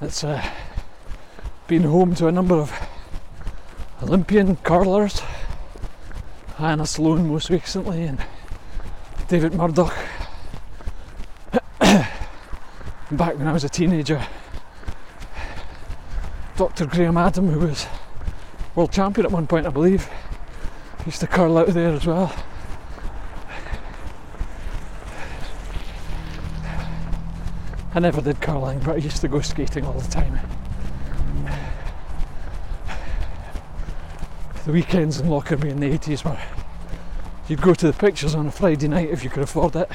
It's 0.01 0.23
uh, 0.23 0.41
been 1.67 1.83
home 1.83 2.15
to 2.15 2.29
a 2.29 2.33
number 2.33 2.55
of 2.55 2.73
Olympian 4.01 4.55
curlers, 4.55 5.23
Hannah 6.55 6.87
Sloan 6.87 7.27
most 7.27 7.51
recently, 7.51 8.05
and 8.05 8.25
David 9.27 9.55
Murdoch. 9.55 9.93
Back 11.81 13.39
when 13.39 13.49
I 13.49 13.53
was 13.53 13.65
a 13.65 13.69
teenager, 13.69 14.25
Dr. 16.57 16.87
Graham 16.87 17.17
Adam, 17.17 17.51
who 17.51 17.67
was 17.67 17.89
world 18.77 18.93
champion 18.93 19.27
at 19.27 19.33
one 19.33 19.49
point, 19.49 19.67
I 19.67 19.71
believe, 19.71 20.09
used 21.07 21.21
to 21.21 21.27
curl 21.27 21.59
out 21.59 21.69
there 21.69 21.93
as 21.93 22.07
well. 22.07 22.35
I 27.95 28.01
never 28.01 28.21
did 28.21 28.41
curling, 28.41 28.81
but 28.81 28.97
I 28.97 28.97
used 28.97 29.21
to 29.21 29.29
go 29.29 29.41
skating 29.41 29.85
all 29.85 29.93
the 29.93 30.11
time. 30.11 30.41
The 34.65 34.73
weekends 34.73 35.21
in 35.21 35.29
Lockerbie 35.29 35.69
in 35.69 35.79
the 35.79 35.91
80s 35.91 36.25
were 36.25 36.39
you'd 37.49 37.61
go 37.61 37.75
to 37.75 37.87
the 37.87 37.93
pictures 37.93 38.35
on 38.35 38.47
a 38.47 38.51
Friday 38.51 38.89
night 38.89 39.11
if 39.11 39.23
you 39.23 39.31
could 39.31 39.43
afford 39.43 39.77
it, 39.77 39.91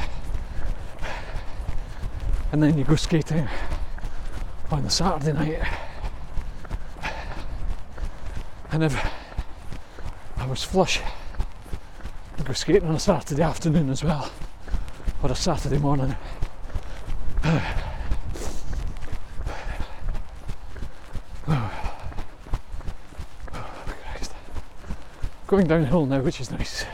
and 2.51 2.62
then 2.62 2.78
you 2.78 2.84
go 2.84 2.96
skating 2.96 3.50
on 4.72 4.84
the 4.84 4.89
Saturday 4.89 5.34
night. 5.34 5.62
And 8.72 8.84
if 8.84 8.96
was 10.60 10.66
flush, 10.66 11.00
I'd 12.38 12.46
go 12.46 12.51
skating 12.51 12.89
on 12.89 12.96
a 12.96 13.00
Saturday 13.00 13.44
afternoon 13.44 13.89
as 13.89 14.04
well, 14.04 14.30
or 15.24 15.32
a 15.32 15.36
Saturday 15.36 15.78
morning. 15.78 16.18
Going 25.48 25.66
downhill 25.66 26.06
now, 26.06 26.20
which 26.20 26.42
is 26.42 26.51
nice. 26.51 26.86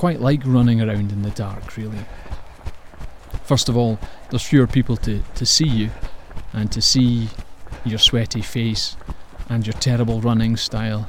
Quite 0.00 0.18
like 0.18 0.40
running 0.46 0.80
around 0.80 1.12
in 1.12 1.20
the 1.20 1.30
dark, 1.32 1.76
really. 1.76 2.06
First 3.44 3.68
of 3.68 3.76
all, 3.76 3.98
there's 4.30 4.42
fewer 4.42 4.66
people 4.66 4.96
to, 4.96 5.22
to 5.34 5.44
see 5.44 5.68
you 5.68 5.90
and 6.54 6.72
to 6.72 6.80
see 6.80 7.28
your 7.84 7.98
sweaty 7.98 8.40
face 8.40 8.96
and 9.50 9.66
your 9.66 9.74
terrible 9.74 10.22
running 10.22 10.56
style. 10.56 11.06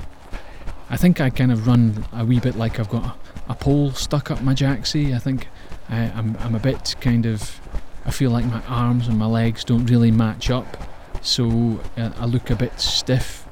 I 0.89 0.97
think 0.97 1.21
I 1.21 1.30
kind 1.30 1.54
of 1.54 1.67
run 1.67 2.06
a 2.12 2.25
wee 2.25 2.41
bit 2.41 2.58
like 2.58 2.82
I've 2.82 2.89
got 2.89 3.17
a, 3.47 3.56
pole 3.56 3.91
stuck 3.93 4.30
up 4.30 4.41
my 4.41 4.54
jacksie. 4.54 5.15
I 5.15 5.19
think 5.19 5.47
I, 5.88 6.12
I'm, 6.13 6.36
I'm 6.41 6.54
a 6.54 6.60
bit 6.60 6.93
kind 6.99 7.25
of. 7.25 7.62
I 8.06 8.12
feel 8.12 8.32
like 8.32 8.43
my 8.43 8.62
arms 8.67 9.08
and 9.08 9.17
my 9.17 9.25
legs 9.25 9.63
don't 9.63 9.86
really 9.86 10.12
match 10.12 10.49
up, 10.49 10.67
so 11.21 11.80
uh, 11.95 12.10
I 12.17 12.25
look 12.25 12.49
a 12.49 12.58
bit 12.58 12.77
stiff. 12.77 13.47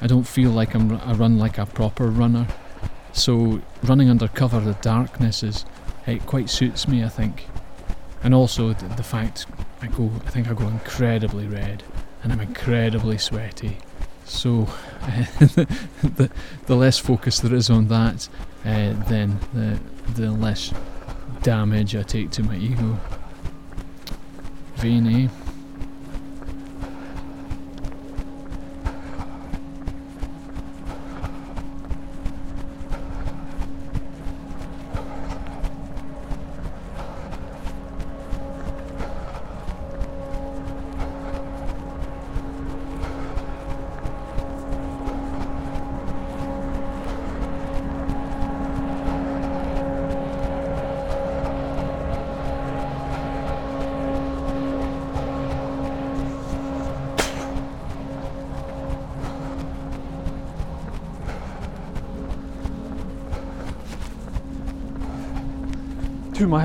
I 0.00 0.08
don't 0.08 0.26
feel 0.26 0.50
like 0.50 0.74
I'm, 0.74 0.90
I 1.02 1.12
run 1.12 1.38
like 1.38 1.56
a 1.56 1.66
proper 1.66 2.08
runner. 2.08 2.48
So 3.12 3.60
running 3.82 4.08
under 4.08 4.28
cover 4.28 4.58
of 4.58 4.64
the 4.64 4.74
darkness 4.74 5.42
is 5.42 5.64
it 6.06 6.26
quite 6.26 6.50
suits 6.50 6.88
me, 6.88 7.04
I 7.04 7.08
think. 7.08 7.46
And 8.22 8.34
also 8.34 8.72
the, 8.72 8.86
the 8.96 9.02
fact 9.02 9.46
I 9.80 9.88
go, 9.88 10.10
I 10.26 10.30
think 10.30 10.48
I 10.48 10.54
go 10.54 10.66
incredibly 10.66 11.46
red, 11.46 11.82
and 12.22 12.32
I'm 12.32 12.40
incredibly 12.40 13.18
sweaty. 13.18 13.78
So 14.24 14.68
the 15.02 16.30
the 16.66 16.76
less 16.76 16.98
focus 16.98 17.40
there 17.40 17.54
is 17.54 17.68
on 17.68 17.88
that, 17.88 18.28
uh, 18.64 18.92
then 19.08 19.40
the 19.52 19.78
the 20.14 20.30
less 20.30 20.72
damage 21.42 21.96
I 21.96 22.02
take 22.02 22.30
to 22.32 22.42
my 22.42 22.56
ego. 22.56 22.98
Veiny. 24.76 25.28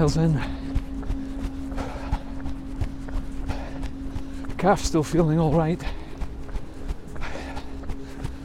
Miles 0.08 0.18
in. 0.18 0.42
Calf's 4.58 4.86
still 4.86 5.04
feeling 5.04 5.38
all 5.40 5.54
right. 5.54 5.82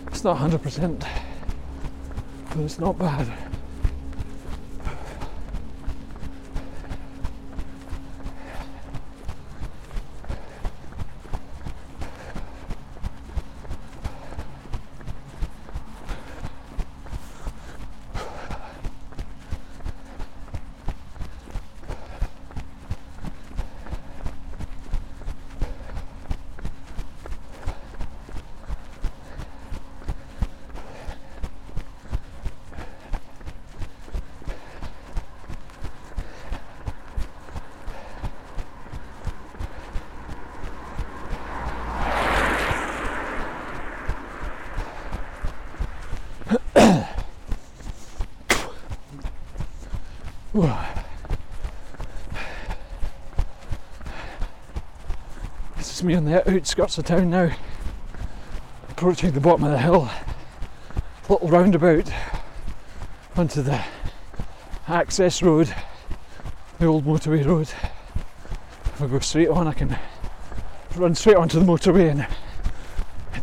It's 0.08 0.24
not 0.24 0.38
100%, 0.38 1.06
but 2.48 2.58
it's 2.58 2.78
not 2.78 2.98
bad. 2.98 3.51
Me 56.02 56.14
on 56.16 56.24
the 56.24 56.52
outskirts 56.52 56.98
of 56.98 57.04
town 57.04 57.30
now, 57.30 57.48
approaching 58.88 59.30
the 59.30 59.40
bottom 59.40 59.62
of 59.62 59.70
the 59.70 59.78
hill. 59.78 60.10
Little 61.28 61.48
roundabout 61.48 62.10
onto 63.36 63.62
the 63.62 63.80
access 64.88 65.44
road, 65.44 65.72
the 66.80 66.86
old 66.86 67.04
motorway 67.04 67.46
road. 67.46 67.68
if 68.84 69.00
I 69.00 69.06
go 69.06 69.20
straight 69.20 69.48
on, 69.48 69.68
I 69.68 69.74
can 69.74 69.96
run 70.96 71.14
straight 71.14 71.36
onto 71.36 71.60
the 71.60 71.64
motorway 71.64 72.10
and 72.10 72.26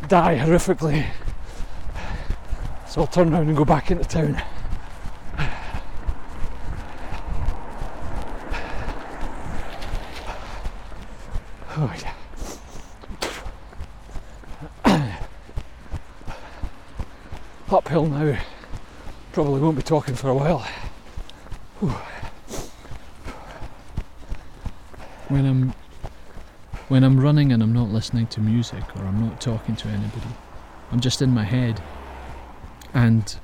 die 0.09 0.37
horrifically. 0.37 1.07
So 2.89 3.01
I'll 3.01 3.07
turn 3.07 3.33
around 3.33 3.47
and 3.47 3.55
go 3.55 3.63
back 3.63 3.89
into 3.89 4.03
town. 4.03 4.41
Oh 11.77 11.93
yeah. 12.01 12.09
Uphill 17.71 18.07
now. 18.07 18.37
Probably 19.31 19.58
won't 19.69 19.77
be 19.77 19.83
talking 19.83 20.15
for 20.15 20.29
a 20.29 20.33
while. 20.33 20.65
When 25.27 25.45
I'm 25.45 25.73
when 26.87 27.03
I'm 27.03 27.19
running 27.19 27.51
and 27.51 27.61
I'm 27.61 27.71
not 27.71 27.89
listening 27.89 28.25
to 28.27 28.41
music 28.41 28.83
or 28.95 29.05
I'm 29.05 29.23
not 29.23 29.39
talking 29.39 29.75
to 29.75 29.87
anybody, 29.89 30.25
I'm 30.91 30.99
just 30.99 31.21
in 31.21 31.29
my 31.35 31.43
head. 31.43 31.83
And 32.95 33.39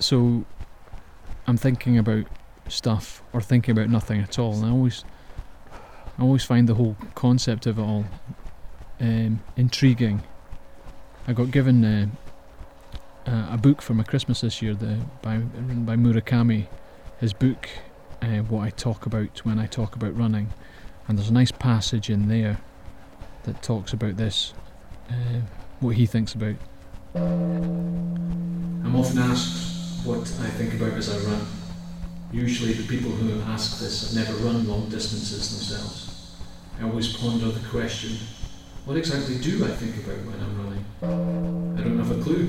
so 0.00 0.44
I'm 1.46 1.56
thinking 1.56 1.98
about 1.98 2.26
stuff 2.66 3.22
or 3.32 3.40
thinking 3.40 3.70
about 3.78 3.90
nothing 3.90 4.20
at 4.20 4.40
all. 4.40 4.54
And 4.54 4.66
I 4.66 4.70
always 4.70 5.04
I 6.18 6.22
always 6.22 6.42
find 6.42 6.68
the 6.68 6.74
whole 6.74 6.96
concept 7.14 7.66
of 7.66 7.78
it 7.78 7.82
all 7.82 8.06
um, 9.00 9.40
intriguing. 9.56 10.24
I 11.28 11.32
got 11.32 11.52
given 11.52 11.84
uh, 11.84 12.08
uh, 13.26 13.48
a 13.50 13.56
book 13.56 13.82
for 13.82 13.94
my 13.94 14.02
Christmas 14.02 14.40
this 14.40 14.62
year, 14.62 14.74
the 14.74 14.98
by 15.22 15.36
written 15.36 15.84
by 15.84 15.96
Murakami. 15.96 16.66
His 17.20 17.32
book, 17.32 17.68
uh, 18.20 18.38
what 18.38 18.62
I 18.62 18.70
talk 18.70 19.06
about 19.06 19.38
when 19.44 19.58
I 19.58 19.66
talk 19.66 19.94
about 19.94 20.16
running, 20.16 20.52
and 21.06 21.16
there's 21.16 21.28
a 21.28 21.32
nice 21.32 21.52
passage 21.52 22.10
in 22.10 22.28
there 22.28 22.58
that 23.44 23.62
talks 23.62 23.92
about 23.92 24.16
this, 24.16 24.54
uh, 25.08 25.40
what 25.80 25.96
he 25.96 26.06
thinks 26.06 26.34
about. 26.34 26.56
I'm 27.14 28.96
often 28.96 29.18
asked 29.18 30.04
what 30.04 30.20
I 30.20 30.50
think 30.50 30.74
about 30.74 30.94
as 30.94 31.08
I 31.08 31.18
run. 31.30 31.46
Usually, 32.32 32.72
the 32.72 32.88
people 32.88 33.10
who 33.10 33.40
ask 33.52 33.78
this 33.78 34.14
have 34.14 34.26
never 34.26 34.36
run 34.44 34.66
long 34.66 34.88
distances 34.88 35.50
themselves. 35.50 36.34
I 36.80 36.84
always 36.84 37.16
ponder 37.16 37.50
the 37.50 37.68
question 37.68 38.16
what 38.84 38.96
exactly 38.96 39.38
do 39.38 39.64
I 39.64 39.68
think 39.68 39.96
about 39.98 40.18
when 40.26 40.40
I'm 40.42 40.58
running? 40.58 41.78
I 41.78 41.82
don't 41.84 41.98
have 41.98 42.18
a 42.18 42.20
clue. 42.20 42.48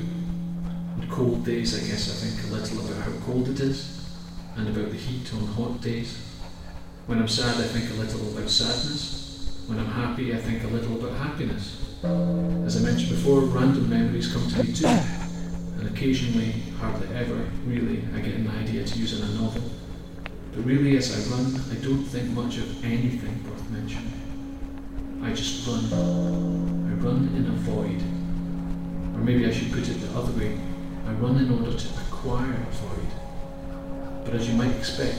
Cold 1.10 1.46
days, 1.46 1.76
I 1.78 1.88
guess 1.88 2.10
I 2.10 2.26
think 2.26 2.50
a 2.50 2.54
little 2.56 2.80
about 2.86 3.04
how 3.04 3.26
cold 3.26 3.48
it 3.50 3.60
is 3.60 4.00
and 4.56 4.68
about 4.68 4.92
the 4.92 4.98
heat 4.98 5.32
on 5.34 5.46
hot 5.48 5.82
days. 5.82 6.18
When 7.06 7.20
I'm 7.20 7.28
sad, 7.28 7.58
I 7.58 7.68
think 7.68 7.90
a 7.92 7.94
little 7.94 8.36
about 8.36 8.50
sadness. 8.50 9.64
When 9.68 9.80
I'm 9.80 9.92
happy, 9.92 10.34
I 10.34 10.38
think 10.38 10.64
a 10.64 10.68
little 10.68 10.96
about 10.96 11.18
happiness. 11.18 11.78
As 12.66 12.78
I 12.78 12.80
mentioned 12.86 13.12
before, 13.12 13.42
random 13.42 13.90
memories 13.90 14.32
come 14.34 14.48
to 14.50 14.64
me 14.64 14.74
too. 14.74 14.88
And 14.88 15.88
occasionally, 15.88 16.52
hardly 16.80 17.08
ever, 17.16 17.46
really, 17.66 18.04
I 18.16 18.20
get 18.20 18.36
an 18.36 18.48
idea 18.50 18.84
to 18.84 19.00
use 19.00 19.20
in 19.20 19.28
a 19.28 19.42
novel. 19.42 19.64
But 20.54 20.66
really, 20.66 20.98
as 20.98 21.12
I 21.12 21.32
run, 21.32 21.62
I 21.72 21.76
don't 21.84 22.06
think 22.06 22.30
much 22.32 22.58
of 22.58 22.84
anything 22.84 23.44
worth 23.50 23.70
mentioning. 23.70 25.22
I 25.24 25.34
just 25.34 25.68
run. 25.68 25.86
I 25.94 26.94
run 27.04 27.30
in 27.36 27.46
a 27.48 27.56
void. 27.62 28.02
Or 29.16 29.24
maybe 29.24 29.46
I 29.46 29.52
should 29.52 29.72
put 29.72 29.88
it 29.88 30.00
the 30.02 30.18
other 30.18 30.32
way. 30.34 30.58
I 31.06 31.12
run 31.14 31.38
in 31.38 31.52
order 31.52 31.78
to 31.78 31.88
acquire 32.08 32.54
a 32.54 32.72
void. 32.72 34.24
But 34.24 34.36
as 34.36 34.48
you 34.48 34.56
might 34.56 34.76
expect, 34.76 35.18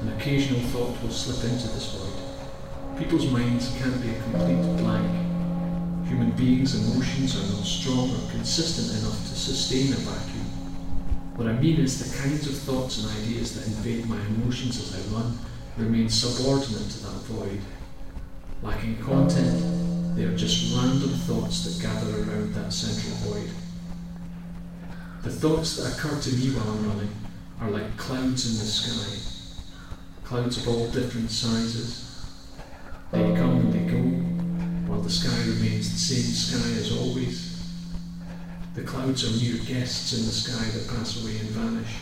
an 0.00 0.12
occasional 0.16 0.60
thought 0.70 1.02
will 1.02 1.10
slip 1.10 1.50
into 1.50 1.68
this 1.68 1.94
void. 1.94 2.98
People's 2.98 3.30
minds 3.30 3.74
can't 3.78 4.00
be 4.00 4.10
a 4.10 4.22
complete 4.22 4.62
blank. 4.78 5.10
Human 6.06 6.30
beings' 6.32 6.74
emotions 6.74 7.34
are 7.36 7.56
not 7.56 7.64
strong 7.64 8.10
or 8.10 8.30
consistent 8.30 9.00
enough 9.00 9.18
to 9.28 9.34
sustain 9.34 9.92
a 9.92 9.96
vacuum. 9.96 10.44
What 11.34 11.48
I 11.48 11.54
mean 11.54 11.80
is 11.80 11.98
the 11.98 12.22
kinds 12.22 12.46
of 12.46 12.56
thoughts 12.56 13.02
and 13.02 13.10
ideas 13.22 13.54
that 13.54 13.66
invade 13.66 14.08
my 14.08 14.20
emotions 14.26 14.78
as 14.78 14.94
I 14.94 15.16
run 15.16 15.36
remain 15.76 16.08
subordinate 16.08 16.88
to 16.90 17.02
that 17.02 17.22
void. 17.26 17.60
Lacking 18.62 18.98
content, 19.02 20.16
they 20.16 20.22
are 20.24 20.36
just 20.36 20.76
random 20.76 21.10
thoughts 21.26 21.64
that 21.64 21.82
gather 21.82 22.22
around 22.22 22.54
that 22.54 22.72
central 22.72 23.16
void. 23.32 23.50
The 25.24 25.30
thoughts 25.30 25.78
that 25.78 25.90
occur 25.90 26.20
to 26.20 26.36
me 26.36 26.50
while 26.50 26.68
I'm 26.68 26.86
running 26.86 27.08
are 27.62 27.70
like 27.70 27.96
clouds 27.96 28.44
in 28.44 28.58
the 28.58 28.70
sky. 28.70 29.16
Clouds 30.22 30.58
of 30.58 30.68
all 30.68 30.86
different 30.90 31.30
sizes. 31.30 32.28
They 33.10 33.34
come 33.34 33.56
and 33.56 33.72
they 33.72 33.90
go, 33.90 34.02
while 34.86 35.00
the 35.00 35.08
sky 35.08 35.34
remains 35.48 35.90
the 35.90 35.98
same 35.98 36.30
sky 36.30 36.78
as 36.78 36.92
always. 36.92 37.58
The 38.74 38.82
clouds 38.82 39.24
are 39.24 39.42
mere 39.42 39.64
guests 39.64 40.12
in 40.12 40.26
the 40.26 40.30
sky 40.30 40.62
that 40.76 40.94
pass 40.94 41.22
away 41.22 41.38
and 41.38 41.48
vanish, 41.56 41.96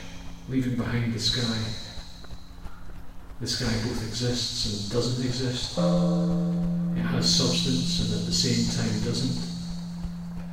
leaving 0.48 0.74
behind 0.74 1.14
the 1.14 1.20
sky. 1.20 1.58
The 3.40 3.46
sky 3.46 3.72
both 3.87 4.04
exists 4.04 4.66
and 4.66 4.90
doesn't 4.90 5.24
exist. 5.24 5.78
It 5.78 7.06
has 7.06 7.32
substance 7.32 8.00
and 8.00 8.18
at 8.18 8.26
the 8.26 8.32
same 8.32 8.66
time 8.74 9.04
doesn't. 9.04 9.52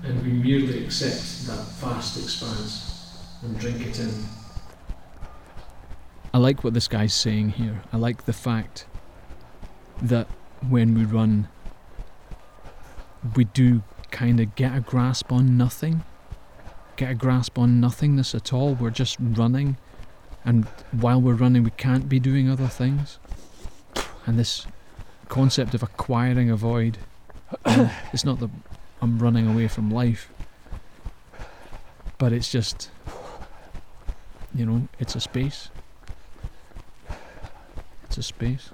And 0.10 0.24
we 0.24 0.32
merely 0.32 0.84
accept 0.84 1.46
that 1.46 1.64
vast 1.78 2.18
expanse 2.18 3.16
and 3.44 3.60
drink 3.60 3.86
it 3.86 4.00
in. 4.00 4.12
I 6.34 6.40
like 6.40 6.64
what 6.64 6.74
this 6.74 6.88
guy's 6.88 7.14
saying 7.14 7.50
here. 7.50 7.84
I 7.94 7.98
like 7.98 8.26
the 8.26 8.34
fact 8.34 8.88
that 10.02 10.26
when 10.68 10.96
we 10.96 11.06
run, 11.06 11.48
we 13.36 13.44
do 13.44 13.84
kind 14.10 14.40
of 14.40 14.56
get 14.56 14.76
a 14.76 14.80
grasp 14.80 15.32
on 15.32 15.58
nothing, 15.58 16.04
get 16.96 17.12
a 17.12 17.16
grasp 17.16 17.60
on 17.60 17.80
nothingness 17.80 18.34
at 18.34 18.52
all. 18.52 18.74
We're 18.74 18.90
just 18.90 19.18
running, 19.20 19.78
and 20.44 20.66
while 20.90 21.22
we're 21.22 21.36
running, 21.36 21.64
we 21.64 21.72
can't 21.72 22.10
be 22.10 22.20
doing 22.20 22.50
other 22.50 22.68
things. 22.68 23.20
And 24.26 24.40
this 24.40 24.66
concept 25.28 25.76
of 25.76 25.84
acquiring 25.84 26.50
a 26.50 26.56
void, 26.56 26.98
it's 28.12 28.26
not 28.26 28.40
that 28.40 28.50
I'm 29.02 29.20
running 29.20 29.48
away 29.48 29.68
from 29.68 29.90
life, 29.90 30.32
but 32.18 32.34
it's 32.34 32.52
just, 32.52 32.90
you 34.54 34.66
know, 34.66 34.88
it's 35.00 35.16
a 35.16 35.22
space. 35.22 35.70
It's 38.04 38.18
a 38.18 38.24
space. 38.24 38.72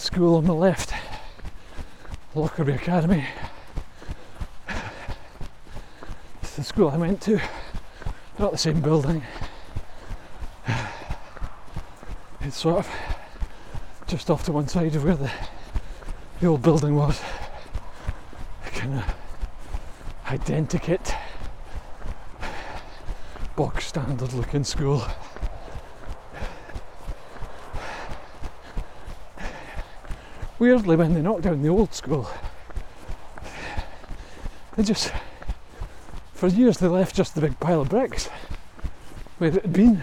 School 0.00 0.36
on 0.36 0.44
the 0.44 0.54
left, 0.54 0.94
Lockerbie 2.34 2.72
Academy. 2.72 3.26
It's 6.42 6.56
the 6.56 6.64
school 6.64 6.88
I 6.88 6.96
went 6.96 7.20
to, 7.22 7.38
not 8.38 8.52
the 8.52 8.58
same 8.58 8.80
building. 8.80 9.22
It's 12.40 12.56
sort 12.56 12.78
of 12.78 12.88
just 14.06 14.30
off 14.30 14.44
to 14.44 14.52
one 14.52 14.68
side 14.68 14.96
of 14.96 15.04
where 15.04 15.16
the, 15.16 15.30
the 16.40 16.46
old 16.46 16.62
building 16.62 16.96
was. 16.96 17.20
Kind 18.72 18.98
of 18.98 19.14
identikit, 20.26 21.14
bog 23.54 23.80
standard 23.82 24.32
looking 24.32 24.64
school. 24.64 25.04
Weirdly, 30.60 30.94
when 30.94 31.14
they 31.14 31.22
knocked 31.22 31.42
down 31.42 31.62
the 31.62 31.68
old 31.68 31.92
school, 31.92 32.30
they 34.76 34.84
just, 34.84 35.12
for 36.34 36.46
years, 36.46 36.78
they 36.78 36.86
left 36.86 37.16
just 37.16 37.34
the 37.34 37.40
big 37.40 37.58
pile 37.58 37.80
of 37.80 37.88
bricks 37.88 38.28
where 39.38 39.50
it 39.50 39.62
had 39.62 39.72
been. 39.72 40.02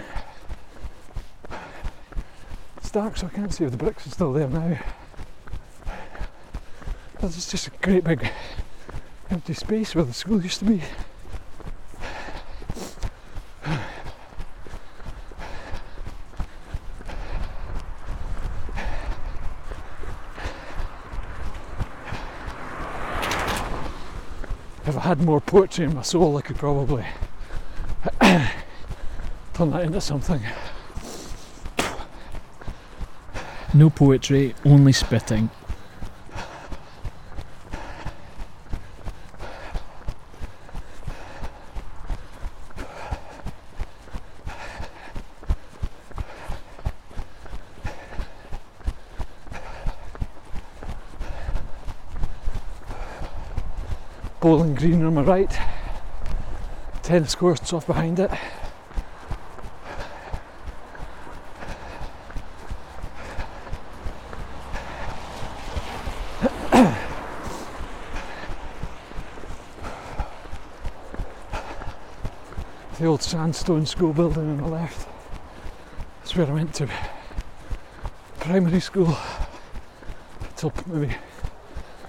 It's 2.78 2.92
dark, 2.92 3.16
so 3.16 3.28
I 3.28 3.30
can't 3.30 3.54
see 3.54 3.64
if 3.64 3.72
the 3.72 3.78
bricks 3.78 4.06
are 4.08 4.10
still 4.10 4.34
there 4.34 4.50
now. 4.50 4.80
But 7.22 7.36
it's 7.36 7.50
just 7.50 7.68
a 7.68 7.72
great 7.82 8.04
big 8.04 8.30
empty 9.30 9.54
space 9.54 9.94
where 9.96 10.06
the 10.06 10.14
school 10.14 10.42
used 10.42 10.60
to 10.60 10.66
be. 10.66 10.82
Had 25.08 25.22
more 25.22 25.40
poetry 25.40 25.86
in 25.86 25.96
my 25.96 26.02
soul, 26.02 26.36
I 26.36 26.42
could 26.42 26.58
probably 26.58 27.06
turn 28.22 29.72
that 29.72 29.84
into 29.84 30.02
something. 30.02 30.42
No 33.74 33.90
poetry, 33.90 34.54
only 34.66 34.92
spitting. 34.92 35.50
Bowling 54.48 54.76
green 54.76 55.04
on 55.04 55.14
my 55.14 55.24
right, 55.24 55.60
tennis 57.04 57.36
courts 57.36 57.74
off 57.74 57.86
behind 57.86 58.18
it. 58.18 58.30
the 72.98 73.06
old 73.06 73.22
sandstone 73.22 73.86
school 73.86 74.14
building 74.14 74.50
on 74.50 74.58
the 74.60 74.68
left. 74.68 75.10
That's 76.20 76.38
where 76.38 76.48
I 76.48 76.52
went 76.52 76.74
to 76.76 76.88
primary 78.40 78.80
school 78.80 79.18
till 80.56 80.72
maybe 80.86 81.14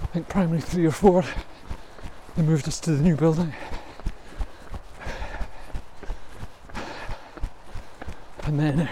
I 0.01 0.07
think 0.13 0.29
primary 0.29 0.61
three 0.61 0.87
or 0.87 0.93
four. 0.93 1.25
They 2.39 2.45
moved 2.45 2.69
us 2.69 2.79
to 2.81 2.93
the 2.93 3.03
new 3.03 3.17
building. 3.17 3.53
And 8.45 8.61
then 8.61 8.89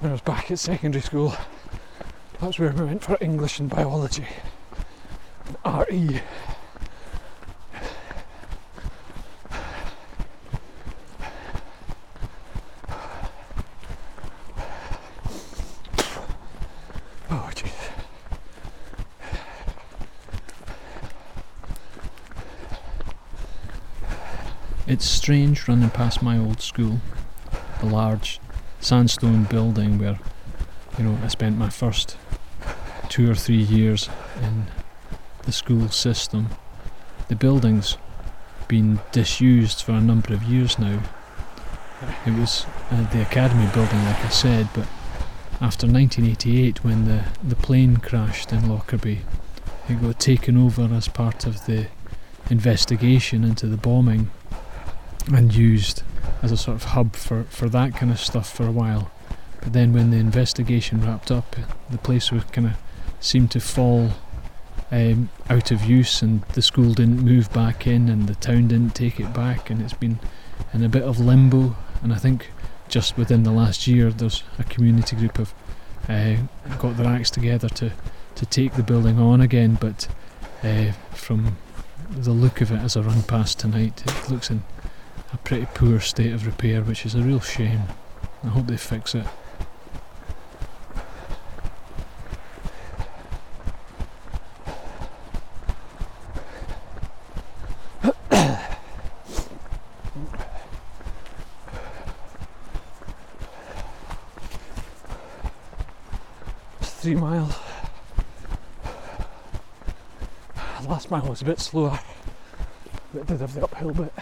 when 0.00 0.10
I 0.10 0.12
was 0.12 0.20
back 0.20 0.50
at 0.50 0.58
secondary 0.58 1.00
school, 1.00 1.34
that's 2.38 2.58
where 2.58 2.70
we 2.72 2.84
went 2.84 3.02
for 3.02 3.16
English 3.22 3.60
and 3.60 3.70
biology. 3.70 4.26
RE. 5.64 6.20
Oh, 17.30 17.50
jeez. 17.54 17.72
It's 24.88 25.04
strange 25.04 25.68
running 25.68 25.90
past 25.90 26.22
my 26.22 26.38
old 26.38 26.62
school, 26.62 27.02
the 27.80 27.86
large 27.86 28.40
sandstone 28.80 29.44
building 29.44 29.98
where, 29.98 30.18
you 30.96 31.04
know, 31.04 31.18
I 31.22 31.28
spent 31.28 31.58
my 31.58 31.68
first 31.68 32.16
two 33.10 33.30
or 33.30 33.34
three 33.34 33.60
years 33.62 34.08
in 34.40 34.64
the 35.42 35.52
school 35.52 35.90
system. 35.90 36.48
The 37.28 37.36
building's 37.36 37.98
been 38.66 39.00
disused 39.12 39.82
for 39.82 39.92
a 39.92 40.00
number 40.00 40.32
of 40.32 40.44
years 40.44 40.78
now. 40.78 41.02
It 42.24 42.38
was 42.38 42.64
uh, 42.90 43.10
the 43.10 43.20
academy 43.20 43.70
building, 43.74 44.02
like 44.06 44.24
I 44.24 44.30
said, 44.30 44.70
but 44.72 44.86
after 45.60 45.86
1988, 45.86 46.82
when 46.82 47.04
the, 47.04 47.24
the 47.46 47.56
plane 47.56 47.98
crashed 47.98 48.54
in 48.54 48.66
Lockerbie, 48.66 49.20
it 49.86 50.00
got 50.00 50.18
taken 50.18 50.56
over 50.56 50.84
as 50.94 51.08
part 51.08 51.44
of 51.44 51.66
the 51.66 51.88
investigation 52.48 53.44
into 53.44 53.66
the 53.66 53.76
bombing 53.76 54.30
and 55.34 55.54
used 55.54 56.02
as 56.42 56.52
a 56.52 56.56
sort 56.56 56.76
of 56.76 56.84
hub 56.84 57.16
for, 57.16 57.44
for 57.44 57.68
that 57.68 57.94
kind 57.94 58.10
of 58.10 58.18
stuff 58.18 58.52
for 58.52 58.66
a 58.66 58.72
while. 58.72 59.10
But 59.60 59.72
then 59.72 59.92
when 59.92 60.10
the 60.10 60.18
investigation 60.18 61.04
wrapped 61.04 61.30
up, 61.30 61.56
the 61.90 61.98
place 61.98 62.30
was 62.30 62.44
kind 62.44 62.68
of 62.68 62.72
seemed 63.20 63.50
to 63.52 63.60
fall 63.60 64.10
um, 64.90 65.28
out 65.50 65.70
of 65.70 65.84
use, 65.84 66.22
and 66.22 66.42
the 66.54 66.62
school 66.62 66.94
didn't 66.94 67.22
move 67.22 67.52
back 67.52 67.86
in, 67.86 68.08
and 68.08 68.28
the 68.28 68.34
town 68.36 68.68
didn't 68.68 68.94
take 68.94 69.20
it 69.20 69.32
back, 69.34 69.70
and 69.70 69.82
it's 69.82 69.94
been 69.94 70.18
in 70.72 70.82
a 70.82 70.88
bit 70.88 71.02
of 71.02 71.18
limbo. 71.18 71.76
And 72.02 72.12
I 72.12 72.16
think 72.16 72.50
just 72.88 73.16
within 73.18 73.42
the 73.42 73.50
last 73.50 73.86
year, 73.86 74.10
there's 74.10 74.44
a 74.58 74.64
community 74.64 75.16
group 75.16 75.36
have 75.36 75.54
uh, 76.08 76.36
got 76.78 76.96
their 76.96 77.06
acts 77.06 77.30
together 77.30 77.68
to 77.68 77.92
to 78.36 78.46
take 78.46 78.74
the 78.74 78.84
building 78.84 79.18
on 79.18 79.40
again. 79.40 79.76
But 79.80 80.08
uh, 80.62 80.92
from 81.10 81.56
the 82.10 82.30
look 82.30 82.60
of 82.60 82.70
it 82.70 82.78
as 82.78 82.96
I 82.96 83.00
run 83.00 83.22
past 83.24 83.58
tonight, 83.58 84.02
it 84.06 84.30
looks 84.30 84.50
in 84.50 84.62
a 85.32 85.36
pretty 85.38 85.66
poor 85.74 86.00
state 86.00 86.32
of 86.32 86.46
repair, 86.46 86.82
which 86.82 87.04
is 87.04 87.14
a 87.14 87.22
real 87.22 87.40
shame. 87.40 87.82
I 88.44 88.48
hope 88.48 88.66
they 88.66 88.76
fix 88.76 89.14
it. 89.14 89.26
Three 106.80 107.14
miles. 107.14 107.54
The 110.82 110.88
last 110.88 111.10
mile 111.10 111.22
was 111.22 111.42
a 111.42 111.44
bit 111.44 111.60
slower, 111.60 111.98
but 113.12 113.22
it 113.22 113.26
did 113.26 113.40
have 113.40 113.54
the 113.54 113.64
uphill 113.64 113.92
bit. 113.92 114.12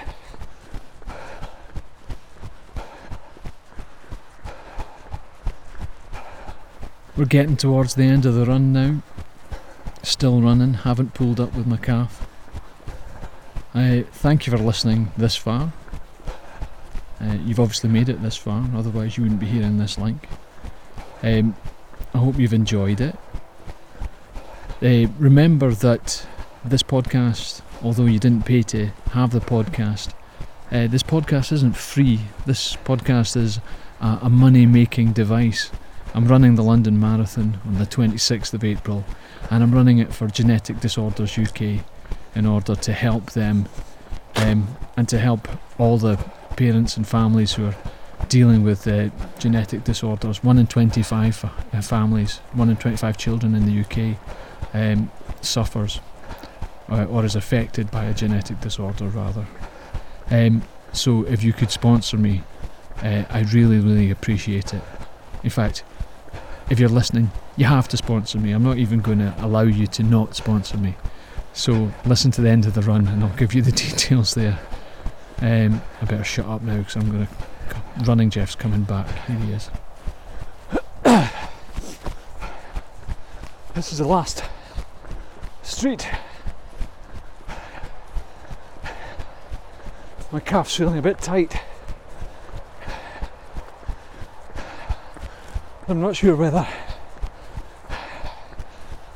We're 7.16 7.24
getting 7.24 7.56
towards 7.56 7.94
the 7.94 8.04
end 8.04 8.26
of 8.26 8.34
the 8.34 8.44
run 8.44 8.74
now. 8.74 9.02
Still 10.02 10.42
running, 10.42 10.74
haven't 10.74 11.14
pulled 11.14 11.40
up 11.40 11.54
with 11.54 11.66
my 11.66 11.78
calf. 11.78 12.28
I 13.74 14.04
thank 14.12 14.46
you 14.46 14.50
for 14.50 14.58
listening 14.58 15.12
this 15.16 15.34
far. 15.34 15.72
Uh, 17.18 17.38
you've 17.44 17.58
obviously 17.58 17.88
made 17.88 18.10
it 18.10 18.22
this 18.22 18.36
far, 18.36 18.68
otherwise 18.74 19.16
you 19.16 19.22
wouldn't 19.22 19.40
be 19.40 19.46
hearing 19.46 19.78
this 19.78 19.96
link. 19.96 20.28
Um, 21.22 21.56
I 22.12 22.18
hope 22.18 22.38
you've 22.38 22.52
enjoyed 22.52 23.00
it. 23.00 23.16
Uh, 24.82 25.10
remember 25.18 25.72
that 25.72 26.26
this 26.64 26.82
podcast, 26.82 27.62
although 27.82 28.04
you 28.04 28.18
didn't 28.18 28.44
pay 28.44 28.62
to 28.64 28.88
have 29.12 29.30
the 29.30 29.40
podcast, 29.40 30.12
uh, 30.70 30.86
this 30.86 31.02
podcast 31.02 31.50
isn't 31.52 31.76
free. 31.76 32.20
This 32.44 32.76
podcast 32.76 33.36
is 33.36 33.58
a, 34.00 34.28
money 34.28 34.66
making 34.66 35.12
device. 35.12 35.70
I'm 36.16 36.26
running 36.26 36.54
the 36.54 36.62
London 36.62 36.98
Marathon 36.98 37.60
on 37.66 37.74
the 37.74 37.84
26th 37.84 38.54
of 38.54 38.64
April, 38.64 39.04
and 39.50 39.62
I'm 39.62 39.70
running 39.70 39.98
it 39.98 40.14
for 40.14 40.26
Genetic 40.28 40.80
Disorders 40.80 41.38
UK 41.38 41.84
in 42.34 42.46
order 42.46 42.74
to 42.74 42.92
help 42.94 43.32
them 43.32 43.68
um, 44.36 44.66
and 44.96 45.06
to 45.10 45.18
help 45.18 45.46
all 45.76 45.98
the 45.98 46.16
parents 46.56 46.96
and 46.96 47.06
families 47.06 47.52
who 47.52 47.66
are 47.66 47.76
dealing 48.30 48.64
with 48.64 48.88
uh, 48.88 49.10
genetic 49.38 49.84
disorders. 49.84 50.42
One 50.42 50.56
in 50.56 50.66
25 50.66 51.44
uh, 51.44 51.82
families, 51.82 52.38
one 52.54 52.70
in 52.70 52.78
25 52.78 53.18
children 53.18 53.54
in 53.54 53.66
the 53.66 53.80
UK 53.82 54.16
um, 54.72 55.10
suffers 55.42 56.00
uh, 56.88 57.04
or 57.04 57.26
is 57.26 57.36
affected 57.36 57.90
by 57.90 58.06
a 58.06 58.14
genetic 58.14 58.58
disorder, 58.62 59.08
rather. 59.08 59.46
Um, 60.30 60.62
so, 60.94 61.26
if 61.26 61.44
you 61.44 61.52
could 61.52 61.70
sponsor 61.70 62.16
me, 62.16 62.42
uh, 63.02 63.24
I 63.28 63.40
really, 63.52 63.80
really 63.80 64.10
appreciate 64.10 64.72
it. 64.72 64.82
In 65.44 65.50
fact, 65.50 65.84
if 66.70 66.78
you're 66.80 66.88
listening, 66.88 67.30
you 67.56 67.66
have 67.66 67.88
to 67.88 67.96
sponsor 67.96 68.38
me. 68.38 68.52
I'm 68.52 68.62
not 68.62 68.78
even 68.78 69.00
going 69.00 69.18
to 69.18 69.34
allow 69.38 69.62
you 69.62 69.86
to 69.86 70.02
not 70.02 70.34
sponsor 70.34 70.76
me. 70.76 70.96
So 71.52 71.90
listen 72.04 72.30
to 72.32 72.42
the 72.42 72.50
end 72.50 72.66
of 72.66 72.74
the 72.74 72.82
run, 72.82 73.06
and 73.08 73.24
I'll 73.24 73.36
give 73.36 73.54
you 73.54 73.62
the 73.62 73.72
details 73.86 74.34
there. 74.34 74.58
Um, 75.40 75.82
I 76.00 76.04
better 76.06 76.24
shut 76.24 76.46
up 76.46 76.62
now 76.62 76.78
because 76.78 76.96
I'm 76.96 77.10
going 77.10 77.26
to. 77.26 77.32
Running 78.04 78.30
Jeff's 78.30 78.54
coming 78.54 78.82
back. 78.82 79.08
Here 79.26 79.38
he 79.38 79.52
is. 79.52 79.70
This 83.74 83.92
is 83.92 83.98
the 83.98 84.08
last 84.08 84.42
street. 85.62 86.08
My 90.32 90.40
calf's 90.40 90.74
feeling 90.74 90.96
a 90.96 91.02
bit 91.02 91.18
tight. 91.18 91.60
I'm 95.88 96.00
not 96.00 96.16
sure 96.16 96.34
whether 96.34 96.66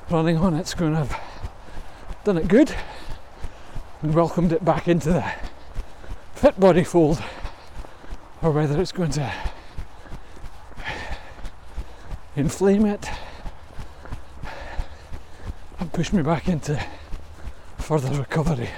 running 0.09 0.37
on 0.37 0.55
it's 0.55 0.73
going 0.73 0.93
to 0.93 0.99
have 0.99 1.21
done 2.23 2.39
it 2.39 2.47
good 2.47 2.73
and 4.03 4.15
welcomed 4.15 4.53
it 4.53 4.65
back 4.65 4.87
into 4.87 5.13
the 5.13 5.33
fit 6.35 6.61
body 6.61 6.85
fold 6.85 7.21
or 8.41 8.53
whether 8.53 8.81
it's 8.81 8.93
going 8.93 9.11
to 9.11 9.33
inflame 12.37 12.87
it 12.87 13.11
and 15.81 15.93
push 15.93 16.13
me 16.13 16.23
back 16.23 16.49
into 16.49 16.81
further 17.79 18.17
recovery. 18.17 18.71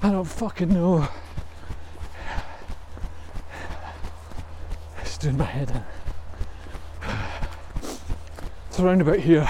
I 0.00 0.12
don't 0.12 0.24
fucking 0.26 0.72
know. 0.72 1.08
It's 5.00 5.18
doing 5.18 5.38
my 5.38 5.44
head 5.44 5.70
in. 5.72 6.03
It's 8.74 8.80
around 8.80 9.02
about 9.02 9.20
here 9.20 9.48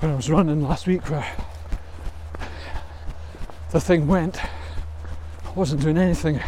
when 0.00 0.10
I 0.10 0.16
was 0.16 0.28
running 0.28 0.60
last 0.60 0.88
week 0.88 1.08
where 1.08 1.32
the 3.70 3.80
thing 3.80 4.08
went. 4.08 4.44
I 4.44 5.52
wasn't 5.54 5.82
doing 5.82 5.96
anything 5.96 6.40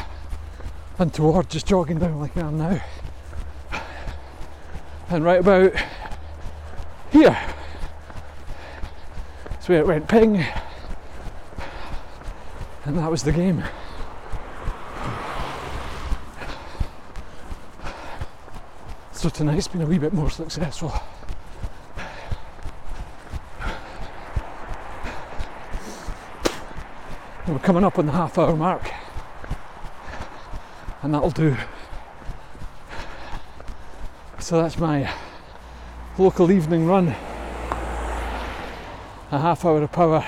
untoward, 0.98 1.48
just 1.48 1.68
jogging 1.68 2.00
down 2.00 2.18
like 2.18 2.36
I 2.36 2.40
am 2.40 2.58
now. 2.58 2.82
And 5.08 5.24
right 5.24 5.38
about 5.38 5.72
here, 7.12 7.38
that's 9.48 9.68
where 9.68 9.78
it 9.78 9.86
went 9.86 10.08
ping, 10.08 10.44
and 12.86 12.98
that 12.98 13.08
was 13.08 13.22
the 13.22 13.30
game. 13.30 13.62
So 19.12 19.28
tonight's 19.28 19.68
been 19.68 19.82
a 19.82 19.86
wee 19.86 19.98
bit 19.98 20.12
more 20.12 20.28
successful. 20.28 20.92
We're 27.48 27.60
coming 27.60 27.84
up 27.84 27.96
on 27.96 28.06
the 28.06 28.12
half 28.12 28.38
hour 28.38 28.56
mark, 28.56 28.90
and 31.00 31.14
that'll 31.14 31.30
do. 31.30 31.56
So 34.40 34.60
that's 34.60 34.78
my 34.78 35.08
local 36.18 36.50
evening 36.50 36.88
run. 36.88 37.14
A 39.30 39.38
half 39.38 39.64
hour 39.64 39.80
of 39.80 39.92
power 39.92 40.26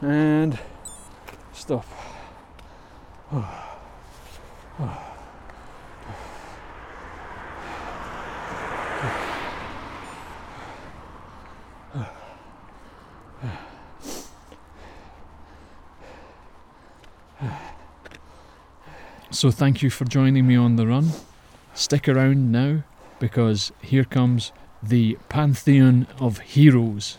and 0.00 0.58
So 19.36 19.50
thank 19.50 19.82
you 19.82 19.90
for 19.90 20.06
joining 20.06 20.46
me 20.46 20.56
on 20.56 20.76
the 20.76 20.86
run. 20.86 21.10
Stick 21.74 22.08
around 22.08 22.50
now 22.50 22.84
because 23.18 23.70
here 23.82 24.04
comes 24.04 24.50
the 24.82 25.18
pantheon 25.28 26.06
of 26.18 26.38
heroes. 26.38 27.18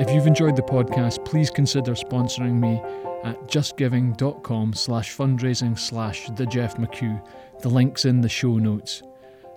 If 0.00 0.10
you've 0.10 0.28
enjoyed 0.28 0.54
the 0.54 0.62
podcast, 0.62 1.24
please 1.24 1.50
consider 1.50 1.92
sponsoring 1.92 2.60
me 2.60 2.80
at 3.24 3.36
justgiving.com 3.48 4.72
slash 4.74 5.16
fundraising 5.16 5.76
slash 5.76 6.30
the 6.36 6.46
Jeff 6.46 6.76
McHugh. 6.76 7.20
The 7.62 7.68
link's 7.68 8.04
in 8.04 8.20
the 8.20 8.28
show 8.28 8.58
notes. 8.58 9.02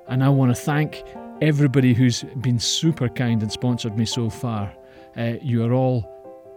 And 0.08 0.24
I 0.24 0.30
want 0.30 0.50
to 0.50 0.60
thank 0.60 1.04
everybody 1.42 1.94
who's 1.94 2.24
been 2.42 2.58
super 2.58 3.08
kind 3.08 3.44
and 3.44 3.52
sponsored 3.52 3.96
me 3.96 4.06
so 4.06 4.32
far. 4.32 4.74
Uh, 5.16 5.34
you 5.44 5.64
are 5.64 5.74
all 5.74 6.10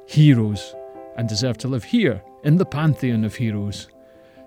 heroes 0.07 0.75
and 1.19 1.29
deserve 1.29 1.59
to 1.59 1.69
live 1.69 1.85
here 1.85 2.23
in 2.43 2.57
the 2.57 2.65
pantheon 2.65 3.23
of 3.23 3.35
heroes. 3.35 3.89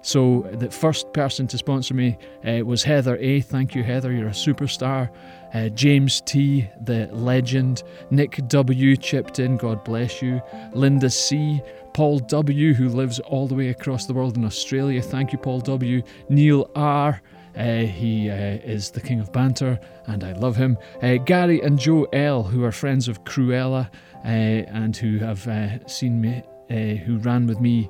So 0.01 0.47
the 0.53 0.71
first 0.71 1.11
person 1.13 1.47
to 1.47 1.57
sponsor 1.57 1.93
me 1.93 2.17
uh, 2.45 2.63
was 2.65 2.83
Heather 2.83 3.17
A. 3.17 3.41
Thank 3.41 3.75
you, 3.75 3.83
Heather. 3.83 4.11
You're 4.11 4.27
a 4.27 4.31
superstar. 4.31 5.09
Uh, 5.53 5.69
James 5.69 6.21
T, 6.21 6.69
the 6.81 7.07
legend. 7.11 7.83
Nick 8.09 8.47
W 8.47 8.95
chipped 8.95 9.39
in. 9.39 9.57
God 9.57 9.83
bless 9.83 10.21
you. 10.21 10.41
Linda 10.73 11.09
C. 11.09 11.61
Paul 11.93 12.19
W, 12.19 12.73
who 12.73 12.89
lives 12.89 13.19
all 13.21 13.47
the 13.47 13.55
way 13.55 13.69
across 13.69 14.05
the 14.05 14.13
world 14.13 14.37
in 14.37 14.45
Australia. 14.45 15.01
Thank 15.01 15.31
you, 15.31 15.39
Paul 15.39 15.61
W. 15.61 16.03
Neil 16.29 16.69
R. 16.75 17.21
Uh, 17.57 17.79
he 17.79 18.29
uh, 18.29 18.59
is 18.63 18.91
the 18.91 19.01
king 19.01 19.19
of 19.19 19.31
banter, 19.31 19.79
and 20.05 20.23
I 20.23 20.33
love 20.33 20.55
him. 20.55 20.77
Uh, 21.01 21.15
Gary 21.15 21.59
and 21.61 21.79
Joe 21.79 22.03
L, 22.13 22.43
who 22.43 22.63
are 22.63 22.71
friends 22.71 23.07
of 23.07 23.23
Cruella 23.23 23.89
uh, 24.23 24.27
and 24.27 24.95
who 24.95 25.17
have 25.17 25.47
uh, 25.47 25.85
seen 25.87 26.21
me, 26.21 26.43
uh, 26.69 27.03
who 27.03 27.17
ran 27.17 27.47
with 27.47 27.59
me 27.59 27.89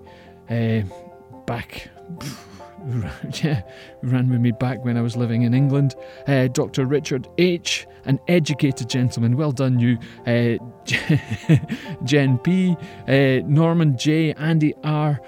back. 1.45 1.89
yeah, 3.43 3.61
ran 4.01 4.29
with 4.29 4.39
me 4.39 4.51
back 4.51 4.83
when 4.85 4.97
I 4.97 5.01
was 5.01 5.15
living 5.15 5.43
in 5.43 5.53
England. 5.53 5.95
Uh, 6.27 6.47
Dr. 6.47 6.85
Richard 6.85 7.27
H, 7.37 7.87
an 8.05 8.19
educated 8.27 8.89
gentleman. 8.89 9.35
Well 9.35 9.51
done, 9.51 9.79
you. 9.79 9.97
Uh, 10.25 10.57
Jen 12.03 12.37
P, 12.39 12.77
uh, 13.07 13.45
Norman 13.47 13.97
J, 13.97 14.33
Andy 14.33 14.73
R, 14.83 15.19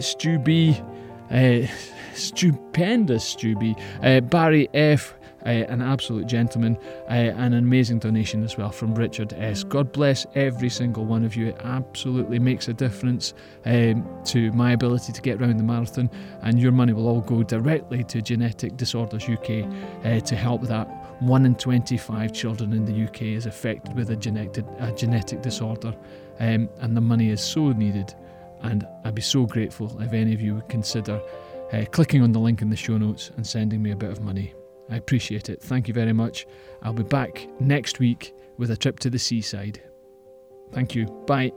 Stu 0.00 0.38
B 0.38 0.80
stupendous 2.14 3.24
Stubby. 3.24 3.74
Uh, 4.02 4.20
Barry 4.20 4.68
F. 4.74 5.14
An 5.44 5.82
absolute 5.82 6.26
gentleman, 6.26 6.78
an 7.08 7.54
amazing 7.54 7.98
donation 7.98 8.44
as 8.44 8.56
well 8.56 8.70
from 8.70 8.94
Richard 8.94 9.32
S. 9.32 9.64
God 9.64 9.90
bless 9.92 10.24
every 10.34 10.68
single 10.68 11.04
one 11.04 11.24
of 11.24 11.34
you. 11.34 11.48
It 11.48 11.56
absolutely 11.64 12.38
makes 12.38 12.68
a 12.68 12.74
difference 12.74 13.34
um, 13.64 14.06
to 14.26 14.52
my 14.52 14.72
ability 14.72 15.12
to 15.12 15.20
get 15.20 15.40
round 15.40 15.58
the 15.58 15.64
marathon, 15.64 16.10
and 16.42 16.60
your 16.60 16.72
money 16.72 16.92
will 16.92 17.08
all 17.08 17.20
go 17.20 17.42
directly 17.42 18.04
to 18.04 18.22
Genetic 18.22 18.76
Disorders 18.76 19.28
UK 19.28 19.64
uh, 20.04 20.20
to 20.20 20.36
help 20.36 20.62
that. 20.62 20.88
One 21.20 21.46
in 21.46 21.54
25 21.54 22.32
children 22.32 22.72
in 22.72 22.84
the 22.84 23.04
UK 23.04 23.22
is 23.22 23.46
affected 23.46 23.94
with 23.94 24.10
a 24.10 24.16
genetic, 24.16 24.64
a 24.80 24.92
genetic 24.92 25.42
disorder, 25.42 25.94
um, 26.40 26.68
and 26.80 26.96
the 26.96 27.00
money 27.00 27.30
is 27.30 27.40
so 27.40 27.70
needed. 27.72 28.14
And 28.62 28.86
I'd 29.04 29.14
be 29.14 29.22
so 29.22 29.44
grateful 29.46 30.00
if 30.00 30.12
any 30.12 30.34
of 30.34 30.40
you 30.40 30.56
would 30.56 30.68
consider 30.68 31.20
uh, 31.72 31.84
clicking 31.90 32.22
on 32.22 32.32
the 32.32 32.38
link 32.38 32.62
in 32.62 32.70
the 32.70 32.76
show 32.76 32.98
notes 32.98 33.30
and 33.36 33.46
sending 33.46 33.82
me 33.82 33.90
a 33.90 33.96
bit 33.96 34.10
of 34.10 34.20
money. 34.20 34.54
I 34.92 34.96
appreciate 34.96 35.48
it. 35.48 35.62
Thank 35.62 35.88
you 35.88 35.94
very 35.94 36.12
much. 36.12 36.46
I'll 36.82 36.92
be 36.92 37.02
back 37.02 37.48
next 37.58 37.98
week 37.98 38.34
with 38.58 38.70
a 38.70 38.76
trip 38.76 38.98
to 39.00 39.10
the 39.10 39.18
seaside. 39.18 39.82
Thank 40.70 40.94
you. 40.94 41.06
Bye. 41.26 41.52